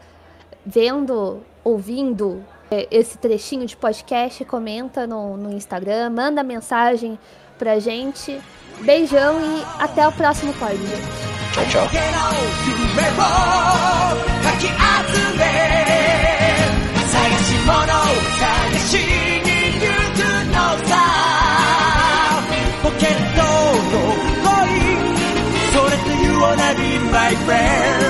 [0.66, 7.20] vendo, ouvindo é, esse trechinho de podcast, comenta no, no Instagram, manda mensagem
[7.58, 8.40] pra gente.
[8.82, 11.28] Beijão e até o próximo pod, gente.
[11.54, 11.90] Tchau, tchau.
[27.28, 28.07] My friend